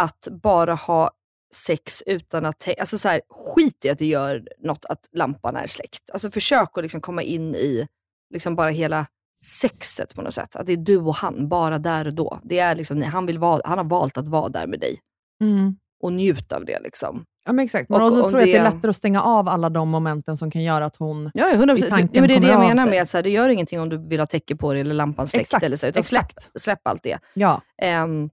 att 0.01 0.27
bara 0.31 0.73
ha 0.75 1.11
sex 1.55 2.03
utan 2.05 2.45
att, 2.45 2.65
tän- 2.65 2.79
alltså 2.79 2.97
så 2.97 3.09
här, 3.09 3.21
skit 3.29 3.85
i 3.85 3.89
att 3.89 3.99
det 3.99 4.05
gör 4.05 4.43
något 4.59 4.85
att 4.85 4.99
lampan 5.11 5.55
är 5.55 5.67
släckt. 5.67 6.09
Alltså 6.13 6.31
försök 6.31 6.77
att 6.77 6.83
liksom 6.83 7.01
komma 7.01 7.21
in 7.21 7.55
i 7.55 7.87
liksom 8.33 8.55
bara 8.55 8.69
hela 8.69 9.05
sexet 9.45 10.15
på 10.15 10.21
något 10.21 10.33
sätt. 10.33 10.55
Att 10.55 10.67
det 10.67 10.73
är 10.73 10.77
du 10.77 10.97
och 10.97 11.15
han, 11.15 11.49
bara 11.49 11.77
där 11.79 12.07
och 12.07 12.13
då. 12.13 12.39
Det 12.43 12.59
är 12.59 12.75
liksom, 12.75 13.01
han, 13.01 13.25
vill 13.25 13.39
vara, 13.39 13.61
han 13.65 13.77
har 13.77 13.85
valt 13.85 14.17
att 14.17 14.27
vara 14.27 14.49
där 14.49 14.67
med 14.67 14.79
dig 14.79 14.99
Mm. 15.43 15.75
och 16.03 16.13
njut 16.13 16.51
av 16.51 16.65
det. 16.65 16.79
Liksom. 16.79 17.25
Ja, 17.45 17.53
men 17.53 17.65
exakt. 17.65 17.89
Men 17.89 18.01
Och 18.01 18.07
och 18.07 18.13
om 18.23 18.29
tror 18.29 18.31
jag 18.31 18.39
att 18.41 18.45
det 18.45 18.57
är 18.57 18.63
det- 18.63 18.69
lättare 18.75 18.89
att 18.89 18.95
stänga 18.95 19.21
av 19.21 19.47
alla 19.49 19.69
de 19.69 19.89
momenten 19.89 20.37
som 20.37 20.51
kan 20.51 20.63
göra 20.63 20.85
att 20.85 20.95
hon... 20.95 21.31
Ja, 21.33 21.49
ja, 21.49 21.55
100%. 21.57 21.77
I 21.77 21.89
tanken 21.89 22.09
Ja, 22.13 22.21
men 22.21 22.27
det 22.27 22.35
är 22.35 22.39
det 22.41 22.47
jag 22.47 22.59
menar 22.59 22.85
med 22.89 23.01
att 23.01 23.09
så 23.09 23.17
här, 23.17 23.23
det 23.23 23.29
gör 23.29 23.49
ingenting 23.49 23.79
om 23.81 23.89
du 23.89 23.97
vill 24.07 24.19
ha 24.19 24.25
täcke 24.25 24.55
på 24.55 24.71
dig 24.73 24.81
eller 24.81 24.93
lampan 24.95 25.27
släckt. 25.27 25.41
Exakt, 25.41 25.63
eller 25.63 25.77
så, 25.77 25.87
utan 25.87 26.03
släpp, 26.03 26.25
exakt. 26.25 26.61
släpp 26.61 26.87
allt 26.87 27.03
det. 27.03 27.19
Ja. 27.33 27.61
Ehm, 27.81 28.29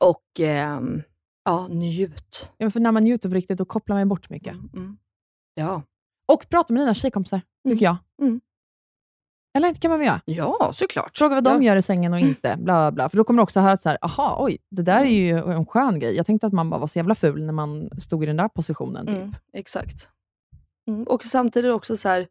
och 0.00 0.22
ehm, 0.40 1.02
ja, 1.44 1.66
njut. 1.70 2.52
ja, 2.58 2.70
för 2.70 2.80
när 2.80 2.92
man 2.92 3.02
njuter 3.02 3.28
på 3.28 3.34
riktigt, 3.34 3.58
då 3.58 3.64
kopplar 3.64 3.96
man 3.96 4.08
bort 4.08 4.30
mycket. 4.30 4.52
Mm. 4.54 4.96
Ja. 5.54 5.82
Och 6.32 6.48
prata 6.48 6.72
med 6.72 6.82
dina 6.82 6.94
tjejkompisar, 6.94 7.40
tycker 7.68 7.84
jag. 7.84 7.96
Mm. 8.22 8.40
Eller 9.56 9.74
kan 9.74 9.90
man 9.90 9.98
väl 9.98 10.06
göra? 10.06 10.20
ja, 10.24 10.70
såklart. 10.74 11.18
Fråga 11.18 11.34
vad 11.34 11.44
de 11.44 11.62
ja. 11.62 11.70
gör 11.70 11.76
i 11.76 11.82
sängen 11.82 12.12
och 12.12 12.20
inte. 12.20 12.56
Bla, 12.58 12.92
bla. 12.92 13.08
För 13.08 13.16
då 13.16 13.24
kommer 13.24 13.38
du 13.38 13.42
också 13.42 13.60
höra 13.60 13.72
att 13.72 13.82
så 13.82 13.88
här, 13.88 13.98
aha, 14.02 14.36
oj, 14.40 14.58
det 14.70 14.82
där 14.82 15.00
är 15.00 15.06
ju 15.06 15.38
en 15.38 15.66
skön 15.66 15.98
grej. 15.98 16.16
Jag 16.16 16.26
tänkte 16.26 16.46
att 16.46 16.52
man 16.52 16.70
bara 16.70 16.80
var 16.80 16.86
så 16.86 16.98
jävla 16.98 17.14
ful 17.14 17.42
när 17.42 17.52
man 17.52 17.90
stod 18.00 18.22
i 18.22 18.26
den 18.26 18.36
där 18.36 18.48
positionen. 18.48 19.06
Typ. 19.06 19.16
Mm, 19.16 19.34
exakt. 19.52 20.08
Mm. 20.88 21.02
Och 21.02 21.24
samtidigt 21.24 21.72
också 21.72 21.96
så 21.96 22.08
här, 22.08 22.26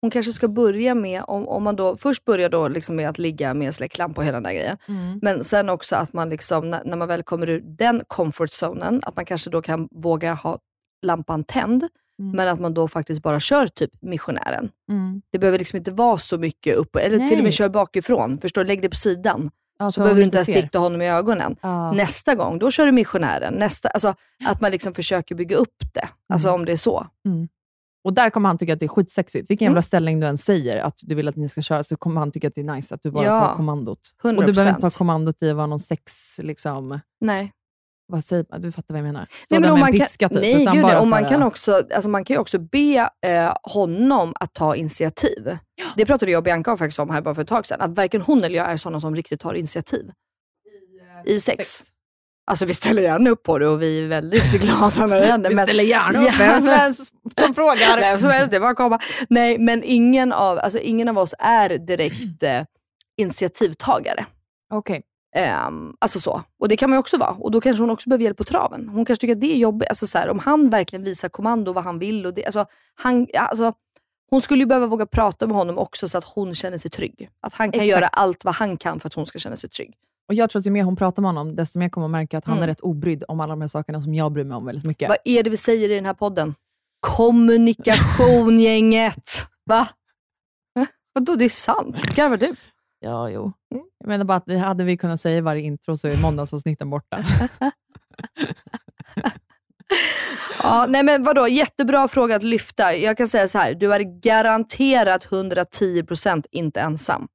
hon 0.00 0.10
kanske 0.10 0.32
ska 0.32 0.48
börja 0.48 0.94
med, 0.94 1.24
om, 1.26 1.48
om 1.48 1.62
man 1.62 1.76
då, 1.76 1.96
först 1.96 2.24
börjar 2.24 2.48
då 2.48 2.68
liksom 2.68 2.96
med 2.96 3.08
att 3.08 3.18
ligga 3.18 3.54
med 3.54 3.74
släcklampa 3.74 4.20
och 4.20 4.26
hela 4.26 4.36
den 4.36 4.42
där 4.42 4.52
grejen. 4.52 4.76
Mm. 4.88 5.18
Men 5.22 5.44
sen 5.44 5.68
också 5.68 5.96
att 5.96 6.12
man 6.12 6.28
liksom, 6.28 6.70
när, 6.70 6.84
när 6.84 6.96
man 6.96 7.08
väl 7.08 7.22
kommer 7.22 7.48
ur 7.48 7.60
den 7.64 8.02
comfort 8.06 8.50
zonen, 8.50 9.00
att 9.02 9.16
man 9.16 9.24
kanske 9.24 9.50
då 9.50 9.62
kan 9.62 9.88
våga 9.90 10.34
ha 10.34 10.58
lampan 11.02 11.44
tänd, 11.44 11.88
Mm. 12.18 12.36
men 12.36 12.48
att 12.48 12.60
man 12.60 12.74
då 12.74 12.88
faktiskt 12.88 13.22
bara 13.22 13.40
kör 13.40 13.66
typ 13.66 13.90
missionären. 14.00 14.70
Mm. 14.90 15.22
Det 15.32 15.38
behöver 15.38 15.58
liksom 15.58 15.76
inte 15.76 15.90
vara 15.90 16.18
så 16.18 16.38
mycket 16.38 16.76
uppe, 16.76 17.00
eller 17.00 17.16
till 17.16 17.24
och 17.26 17.30
Nej. 17.32 17.42
med 17.42 17.52
kör 17.54 17.68
bakifrån. 17.68 18.38
Förstår? 18.38 18.64
Lägg 18.64 18.82
det 18.82 18.88
på 18.88 18.96
sidan. 18.96 19.50
Ja, 19.78 19.90
Så 19.90 20.00
behöver 20.00 20.18
du 20.18 20.24
inte 20.24 20.36
ens 20.36 20.46
titta 20.46 20.78
honom 20.78 21.02
i 21.02 21.10
ögonen. 21.10 21.56
Ja. 21.60 21.92
Nästa 21.92 22.34
gång, 22.34 22.58
då 22.58 22.70
kör 22.70 22.86
du 22.86 22.92
missionären. 22.92 23.54
Nästa, 23.54 23.88
alltså, 23.88 24.14
att 24.44 24.60
man 24.60 24.70
liksom 24.70 24.94
försöker 24.94 25.34
bygga 25.34 25.56
upp 25.56 25.76
det. 25.94 26.08
Alltså 26.32 26.48
Mm. 26.48 26.60
om 26.60 26.64
det 26.66 26.72
är 26.72 26.76
så. 26.76 27.06
Och 28.04 28.12
där 28.12 28.30
kommer 28.30 28.48
han 28.48 28.58
tycka 28.58 28.72
att 28.72 28.80
det 28.80 28.86
är 28.86 28.88
skitsexigt. 28.88 29.50
Vilken 29.50 29.64
jävla 29.66 29.74
Mm. 29.78 29.82
ställning 29.82 30.20
du 30.20 30.26
än 30.26 30.38
säger 30.38 30.76
att 30.82 30.98
du 31.02 31.14
vill 31.14 31.28
att 31.28 31.36
ni 31.36 31.48
ska 31.48 31.62
köra, 31.62 31.82
så 31.82 31.96
kommer 31.96 32.20
han 32.20 32.30
tycka 32.32 32.48
att 32.48 32.54
det 32.54 32.60
är 32.60 32.74
nice 32.74 32.94
att 32.94 33.02
du 33.02 33.10
bara 33.10 33.24
Ja. 33.24 33.46
tar 33.46 33.54
kommandot. 33.54 33.98
100%. 34.22 34.38
Och 34.38 34.46
du 34.46 34.52
behöver 34.52 34.70
inte 34.70 34.80
ta 34.80 34.90
kommandot 34.90 35.42
i 35.42 35.50
att 35.50 35.56
vara 35.56 35.66
någon 35.66 35.80
sex, 35.80 36.38
liksom, 36.42 37.00
Nej. 37.20 37.52
Vad 38.06 38.24
säger 38.24 38.44
man? 38.50 38.60
Du 38.60 38.72
fattar 38.72 38.94
vad 38.94 38.98
jag 38.98 39.04
menar. 39.06 39.26
Stå 39.30 39.54
Nej, 39.54 39.60
där 39.62 39.70
om 39.72 39.80
man 39.80 39.88
en 39.88 39.98
kan, 39.98 40.06
piska 40.06 40.28
typ. 40.28 40.40
nej, 40.40 40.66
gud, 40.72 40.82
bara. 40.82 41.00
Och 41.00 41.06
man, 41.06 41.22
här, 41.22 41.30
kan 41.30 41.42
också, 41.42 41.72
alltså 41.94 42.08
man 42.08 42.24
kan 42.24 42.34
ju 42.34 42.40
också 42.40 42.58
be 42.58 43.10
eh, 43.26 43.56
honom 43.62 44.32
att 44.40 44.54
ta 44.54 44.76
initiativ. 44.76 45.58
Det 45.96 46.06
pratade 46.06 46.30
jag 46.32 46.38
och 46.38 46.44
Bianca 46.44 46.76
faktiskt 46.76 46.98
om 46.98 47.10
här 47.10 47.22
bara 47.22 47.34
för 47.34 47.42
ett 47.42 47.48
tag 47.48 47.66
sedan. 47.66 47.80
Att 47.80 47.96
varken 47.96 48.20
hon 48.20 48.44
eller 48.44 48.56
jag 48.56 48.70
är 48.70 48.76
sådana 48.76 49.00
som 49.00 49.16
riktigt 49.16 49.40
tar 49.40 49.54
initiativ. 49.54 50.10
I 51.24 51.40
sex. 51.40 51.82
Alltså 52.46 52.64
vi 52.66 52.74
ställer 52.74 53.02
gärna 53.02 53.30
upp 53.30 53.42
på 53.42 53.58
det 53.58 53.68
och 53.68 53.82
vi 53.82 54.04
är 54.04 54.08
väldigt 54.08 54.52
glada 54.60 55.06
när 55.06 55.20
det 55.20 55.26
händer. 55.26 55.50
Vi 55.50 55.56
men- 55.56 55.66
ställer 55.66 55.84
gärna 55.84 56.18
upp 56.20 56.26
Ja, 56.26 56.32
vem 56.38 56.56
som 56.56 56.64
men- 56.64 56.74
helst 56.78 57.00
som 57.38 57.54
frågar. 57.54 58.00
Vem 58.00 58.20
som 58.20 58.30
helst, 58.30 58.50
det 58.50 58.56
är 58.56 58.60
bara 58.60 58.70
att 58.70 58.76
komma. 58.76 58.98
Nej, 59.28 59.58
men 59.58 59.82
ingen 59.84 60.32
av, 60.32 60.58
alltså, 60.58 60.78
ingen 60.78 61.08
av 61.08 61.18
oss 61.18 61.34
är 61.38 61.68
direkt 61.78 62.42
eh, 62.42 62.62
initiativtagare. 63.16 64.26
Okej. 64.72 65.02
Ehm, 65.36 65.96
alltså 65.98 66.20
så. 66.20 66.42
Och 66.60 66.68
det 66.68 66.76
kan 66.76 66.90
man 66.90 66.96
ju 66.96 67.00
också 67.00 67.16
vara. 67.18 67.30
Och 67.30 67.50
då 67.50 67.60
kanske 67.60 67.82
hon 67.82 67.90
också 67.90 68.08
behöver 68.08 68.24
hjälp 68.24 68.36
på 68.36 68.44
traven. 68.44 68.88
Hon 68.88 69.04
kanske 69.04 69.20
tycker 69.20 69.34
att 69.34 69.40
det 69.40 69.52
är 69.54 69.56
jobbigt. 69.58 69.88
Alltså 69.88 70.06
så 70.06 70.18
här, 70.18 70.28
om 70.30 70.38
han 70.38 70.70
verkligen 70.70 71.04
visar 71.04 71.28
kommando 71.28 71.72
vad 71.72 71.84
han 71.84 71.98
vill. 71.98 72.26
Och 72.26 72.34
det, 72.34 72.44
alltså, 72.44 72.66
han, 72.94 73.26
alltså, 73.34 73.72
hon 74.30 74.42
skulle 74.42 74.62
ju 74.62 74.66
behöva 74.66 74.86
våga 74.86 75.06
prata 75.06 75.46
med 75.46 75.56
honom 75.56 75.78
också 75.78 76.08
så 76.08 76.18
att 76.18 76.24
hon 76.24 76.54
känner 76.54 76.78
sig 76.78 76.90
trygg. 76.90 77.28
Att 77.40 77.54
han 77.54 77.72
kan 77.72 77.80
Exakt. 77.80 77.96
göra 78.00 78.06
allt 78.08 78.44
vad 78.44 78.54
han 78.54 78.76
kan 78.76 79.00
för 79.00 79.06
att 79.06 79.14
hon 79.14 79.26
ska 79.26 79.38
känna 79.38 79.56
sig 79.56 79.70
trygg. 79.70 79.94
Och 80.28 80.34
jag 80.34 80.50
tror 80.50 80.60
att 80.60 80.66
ju 80.66 80.70
mer 80.70 80.82
hon 80.84 80.96
pratar 80.96 81.22
med 81.22 81.28
honom, 81.28 81.56
desto 81.56 81.78
mer 81.78 81.88
kommer 81.88 82.04
hon 82.04 82.10
märka 82.10 82.38
att 82.38 82.44
han 82.44 82.52
Mm. 82.56 82.62
är 82.62 82.66
rätt 82.66 82.80
obrydd 82.80 83.24
om 83.28 83.40
alla 83.40 83.52
de 83.52 83.60
här 83.60 83.68
sakarna 83.68 84.02
som 84.02 84.14
jag 84.14 84.32
bryr 84.32 84.44
mig 84.44 84.56
om 84.56 84.64
väldigt 84.66 84.84
mycket. 84.84 85.08
Vad 85.08 85.18
är 85.24 85.42
det 85.42 85.50
vi 85.50 85.56
säger 85.56 85.90
i 85.90 85.94
den 85.94 86.06
här 86.06 86.14
podden? 86.14 86.54
Kommunikation 87.00 88.58
gänget. 88.60 89.30
Va? 89.66 89.88
Vadå, 91.12 91.36
det 91.36 91.44
är 91.44 91.48
sant. 91.48 91.96
Garvar 92.02 92.36
du? 92.36 92.56
Ja, 93.04 93.30
jo. 93.30 93.52
Mm. 93.74 93.84
Jag 93.98 94.08
menar 94.08 94.24
bara 94.24 94.36
att 94.36 94.46
det 94.46 94.58
hade 94.58 94.84
vi 94.84 94.96
kunnat 94.96 95.20
säga 95.20 95.38
i 95.38 95.40
varje 95.40 95.62
intro 95.62 95.96
så 95.96 96.08
är 96.08 96.22
måndagsavsnitten 96.22 96.90
borta. 96.90 97.24
Ja, 100.62 100.86
nej 100.88 101.02
men 101.02 101.22
vadå, 101.24 101.48
jättebra 101.48 102.08
fråga 102.08 102.36
att 102.36 102.42
lyfta. 102.42 102.94
Jag 102.94 103.16
kan 103.16 103.28
säga 103.28 103.48
så 103.48 103.58
här, 103.58 103.74
du 103.74 103.94
är 103.94 104.00
garanterat 104.00 105.26
110% 105.26 106.44
inte 106.50 106.80
ensam. 106.80 107.28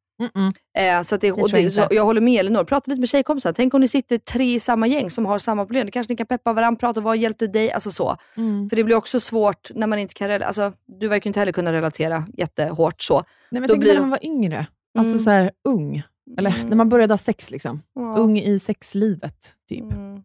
Eh, 0.78 1.02
så 1.02 1.16
att 1.16 1.22
det, 1.22 1.32
och 1.32 1.40
jag 1.40 1.52
det, 1.52 1.62
inte. 1.62 1.72
så 1.72 1.88
jag 1.92 2.06
håller 2.06 2.22
med 2.22 2.40
Elinor, 2.40 2.64
prata 2.64 2.92
lite 2.92 3.00
med 3.00 3.10
tjejkompisar. 3.10 3.54
Tänk 3.54 3.74
om 3.74 3.82
ni 3.82 3.88
sitter 3.88 4.18
tre 4.18 4.56
i 4.56 4.60
samma 4.60 4.88
gäng 4.88 5.12
som 5.12 5.26
har 5.26 5.40
samma 5.40 5.66
problem. 5.66 5.86
Då 5.86 5.92
kanske 5.92 6.14
ni 6.14 6.18
kan 6.18 6.28
peppa 6.28 6.54
varandra, 6.54 6.80
prata 6.80 7.02
vad 7.02 7.18
hjälpte 7.18 7.48
dig? 7.48 7.72
Alltså 7.72 7.92
så. 7.92 8.18
Mm. 8.38 8.70
För 8.70 8.76
det 8.76 8.84
blir 8.84 8.96
också 8.96 9.20
svårt 9.20 9.72
när 9.76 9.88
man 9.88 10.00
inte 10.00 10.14
kan 10.14 10.28
relatera. 10.28 10.48
Alltså, 10.48 10.74
du 11.00 11.08
verkar 11.08 11.28
inte 11.28 11.40
heller 11.40 11.52
kunna 11.52 11.74
relatera 11.74 12.28
jättehårt 12.34 13.02
så. 13.02 13.24
Nej, 13.50 13.62
men 13.62 13.62
Då 13.62 13.68
tänk 13.68 13.82
blir 13.82 13.94
när 13.94 14.02
man 14.02 14.10
var 14.10 14.26
yngre. 14.26 14.66
Alltså 15.00 15.12
Mm. 15.12 15.20
så 15.24 15.30
här 15.30 15.52
ung. 15.64 16.04
Eller 16.38 16.52
Mm. 16.56 16.68
när 16.70 16.76
man 16.76 16.90
började 16.90 17.14
ha 17.14 17.18
sex. 17.18 17.52
Liksom. 17.52 17.82
Ja. 17.96 18.16
Ung 18.18 18.38
i 18.40 18.60
sexlivet, 18.60 19.54
typ. 19.70 19.82
Mm. 19.92 20.24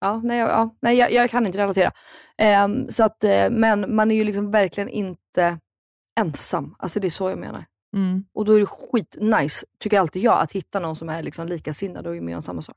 Ja, 0.00 0.20
nej, 0.24 0.38
ja, 0.38 0.76
nej 0.82 0.96
jag, 0.96 1.12
jag 1.12 1.30
kan 1.30 1.46
inte 1.46 1.58
relatera. 1.58 1.92
Ehm, 2.38 2.88
så 2.90 3.04
att, 3.04 3.24
eh, 3.24 3.50
men 3.50 3.94
man 3.94 4.10
är 4.10 4.14
ju 4.16 4.24
liksom 4.24 4.50
verkligen 4.50 4.88
inte 4.88 5.58
ensam. 6.20 6.74
Alltså 6.78 7.00
det 7.00 7.08
är 7.08 7.10
så 7.10 7.30
jag 7.30 7.38
menar. 7.38 7.64
Mm. 7.96 8.24
Och 8.34 8.44
då 8.44 8.52
är 8.52 8.60
det 8.60 8.66
skitnice, 8.66 9.66
tycker 9.78 10.00
alltid 10.00 10.22
jag, 10.22 10.40
att 10.42 10.52
hitta 10.52 10.80
någon 10.80 10.96
som 10.96 11.08
är 11.08 11.22
liksom 11.22 11.48
likasinnad 11.48 12.06
och 12.06 12.16
är 12.16 12.20
med 12.20 12.36
om 12.36 12.42
samma 12.42 12.62
sak. 12.62 12.76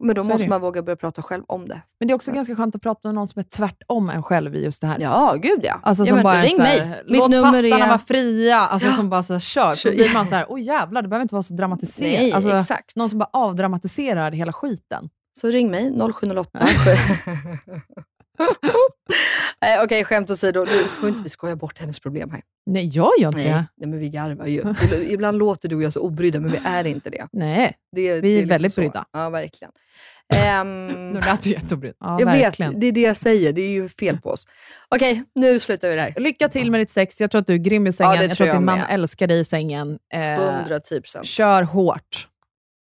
Ja. 0.00 0.06
Men 0.06 0.14
då 0.14 0.22
Så 0.22 0.28
måste 0.28 0.48
man 0.48 0.60
våga 0.60 0.82
börja 0.82 0.96
prata 0.96 1.22
själv 1.22 1.44
om 1.46 1.68
det. 1.68 1.82
Men 2.00 2.08
det 2.08 2.12
är 2.12 2.14
också 2.14 2.32
ganska 2.32 2.56
skönt 2.56 2.74
att 2.74 2.82
prata 2.82 3.08
med 3.08 3.14
någon 3.14 3.28
som 3.28 3.40
är 3.40 3.44
tvärtom 3.44 4.10
en 4.10 4.22
själv 4.22 4.54
i 4.54 4.64
just 4.64 4.80
det 4.80 4.86
här. 4.86 4.96
Ja, 5.00 5.34
gud 5.42 5.60
ja. 5.62 5.80
Alltså 5.82 6.02
ja, 6.02 6.06
som 6.06 6.14
men 6.14 6.24
bara 6.24 6.42
ring 6.42 6.56
så 6.56 6.62
här, 6.62 6.86
mig. 6.86 7.02
Låt 7.06 7.28
Mitt 7.30 7.30
nummer 7.30 7.62
pattarna 7.62 7.84
är... 7.84 7.88
vara 7.88 7.98
fria. 7.98 8.58
Alltså 8.58 8.88
Ja. 8.88 8.94
som 8.94 9.10
bara 9.10 9.22
så 9.22 9.32
här, 9.32 9.40
kör. 9.40 9.70
Så 9.70 9.76
Kör. 9.76 9.92
blir 9.92 10.12
man 10.14 10.26
så 10.26 10.34
här, 10.34 10.46
åh 10.48 10.60
jävlar, 10.60 11.02
det 11.02 11.08
behöver 11.08 11.22
inte 11.22 11.34
vara 11.34 11.42
så 11.42 11.54
dramatiserat. 11.54 12.20
Nej, 12.20 12.32
alltså, 12.32 12.56
exakt. 12.56 12.96
Någon 12.96 13.08
som 13.08 13.18
bara 13.18 13.30
avdramatiserar 13.32 14.32
hela 14.32 14.52
skiten. 14.52 15.08
Så 15.40 15.48
ring 15.48 15.70
mig, 15.70 15.92
0708. 16.20 16.50
Nej, 19.62 19.80
Okej, 19.82 20.04
skämt 20.04 20.30
åsido. 20.30 20.64
Nu 20.64 20.84
får 20.84 21.08
inte 21.08 21.22
vi 21.22 21.28
skoja 21.28 21.56
bort 21.56 21.78
hennes 21.78 22.00
problem 22.00 22.30
här. 22.30 22.40
Nej, 22.66 22.88
jag 22.88 23.10
gör 23.18 23.28
inte 23.28 23.40
det. 23.42 23.64
nej 23.76 23.88
men 23.90 23.98
vi 23.98 24.08
garvar 24.08 24.46
ju. 24.46 24.74
Ibland 25.08 25.38
låter 25.38 25.68
du 25.68 25.76
och 25.76 25.82
jag 25.82 25.92
så 25.92 26.00
obrydda, 26.00 26.40
men 26.40 26.50
vi 26.50 26.60
är 26.64 26.84
inte 26.84 27.10
det. 27.10 27.26
Nej, 27.32 27.74
det 27.96 28.00
Vi 28.00 28.08
är 28.10 28.22
det 28.22 28.30
liksom 28.32 28.48
väldigt 28.48 28.72
så. 28.74 28.80
brydda. 28.80 29.04
Ja, 29.12 29.30
verkligen. 29.30 29.72
Ehm, 30.34 30.86
nu 31.12 31.20
lät 31.20 31.42
du 31.42 31.50
jättebrydd. 31.50 31.94
Ja, 32.00 32.16
jag 32.20 32.26
verkligen. 32.26 32.72
vet, 32.72 32.80
det 32.80 32.86
är 32.86 32.92
det 32.92 33.00
jag 33.00 33.16
säger. 33.16 33.52
Det 33.52 33.62
är 33.62 33.70
ju 33.70 33.88
fel 33.88 34.20
på 34.20 34.28
oss. 34.30 34.44
Okej, 34.88 35.24
nu 35.34 35.60
slutar 35.60 35.88
vi 35.90 35.94
där. 35.96 36.14
Lycka 36.16 36.48
till 36.48 36.70
med 36.70 36.80
ditt 36.80 36.90
sex. 36.90 37.20
Jag 37.20 37.30
tror 37.30 37.40
att 37.40 37.46
du 37.46 37.52
är 37.54 37.58
grym 37.58 37.86
i 37.86 37.92
sängen. 37.92 38.14
Ja, 38.14 38.22
jag 38.22 38.30
tror 38.30 38.36
tror 38.36 38.46
att 38.46 38.52
din 38.60 38.68
jag 38.68 38.78
man 38.78 38.86
älskar 38.88 39.26
dig 39.26 39.40
i 39.40 39.44
sängen. 39.44 39.98
Eh, 40.14 40.20
110 40.62 41.00
procent. 41.00 41.26
kör 41.26 41.62
hårt. 41.62 42.28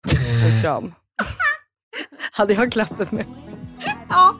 Puss 0.09 0.43
och 0.45 0.61
kram. 0.61 0.93
Hade 2.31 2.53
jag 2.53 2.71
klappat 2.71 3.11
med? 3.11 3.25
Ja. 4.09 4.39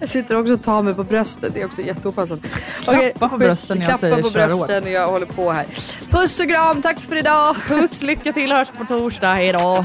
Jag 0.00 0.08
sitter 0.08 0.40
också 0.40 0.52
och 0.52 0.62
tar 0.62 0.82
mig 0.82 0.94
på 0.94 1.04
bröstet. 1.04 1.54
Det 1.54 1.60
är 1.60 1.66
också 1.66 1.80
jätteopassande. 1.80 2.48
Klappa 2.82 3.28
på 3.28 3.38
brösten 3.38 3.78
när 3.78 3.90
jag 3.90 4.00
säger 4.00 4.22
på 4.22 4.30
brösten 4.30 4.82
och 4.82 4.90
jag 4.90 5.08
håller 5.08 5.26
på 5.26 5.50
här. 5.50 5.66
Puss 6.10 6.40
och 6.40 6.48
kram, 6.48 6.82
tack 6.82 7.00
för 7.00 7.16
idag. 7.16 7.56
Puss, 7.68 8.02
lycka 8.02 8.32
till, 8.32 8.52
hörs 8.52 8.68
på 8.78 8.84
torsdag. 8.84 9.34
Hej 9.34 9.52
då. 9.52 9.84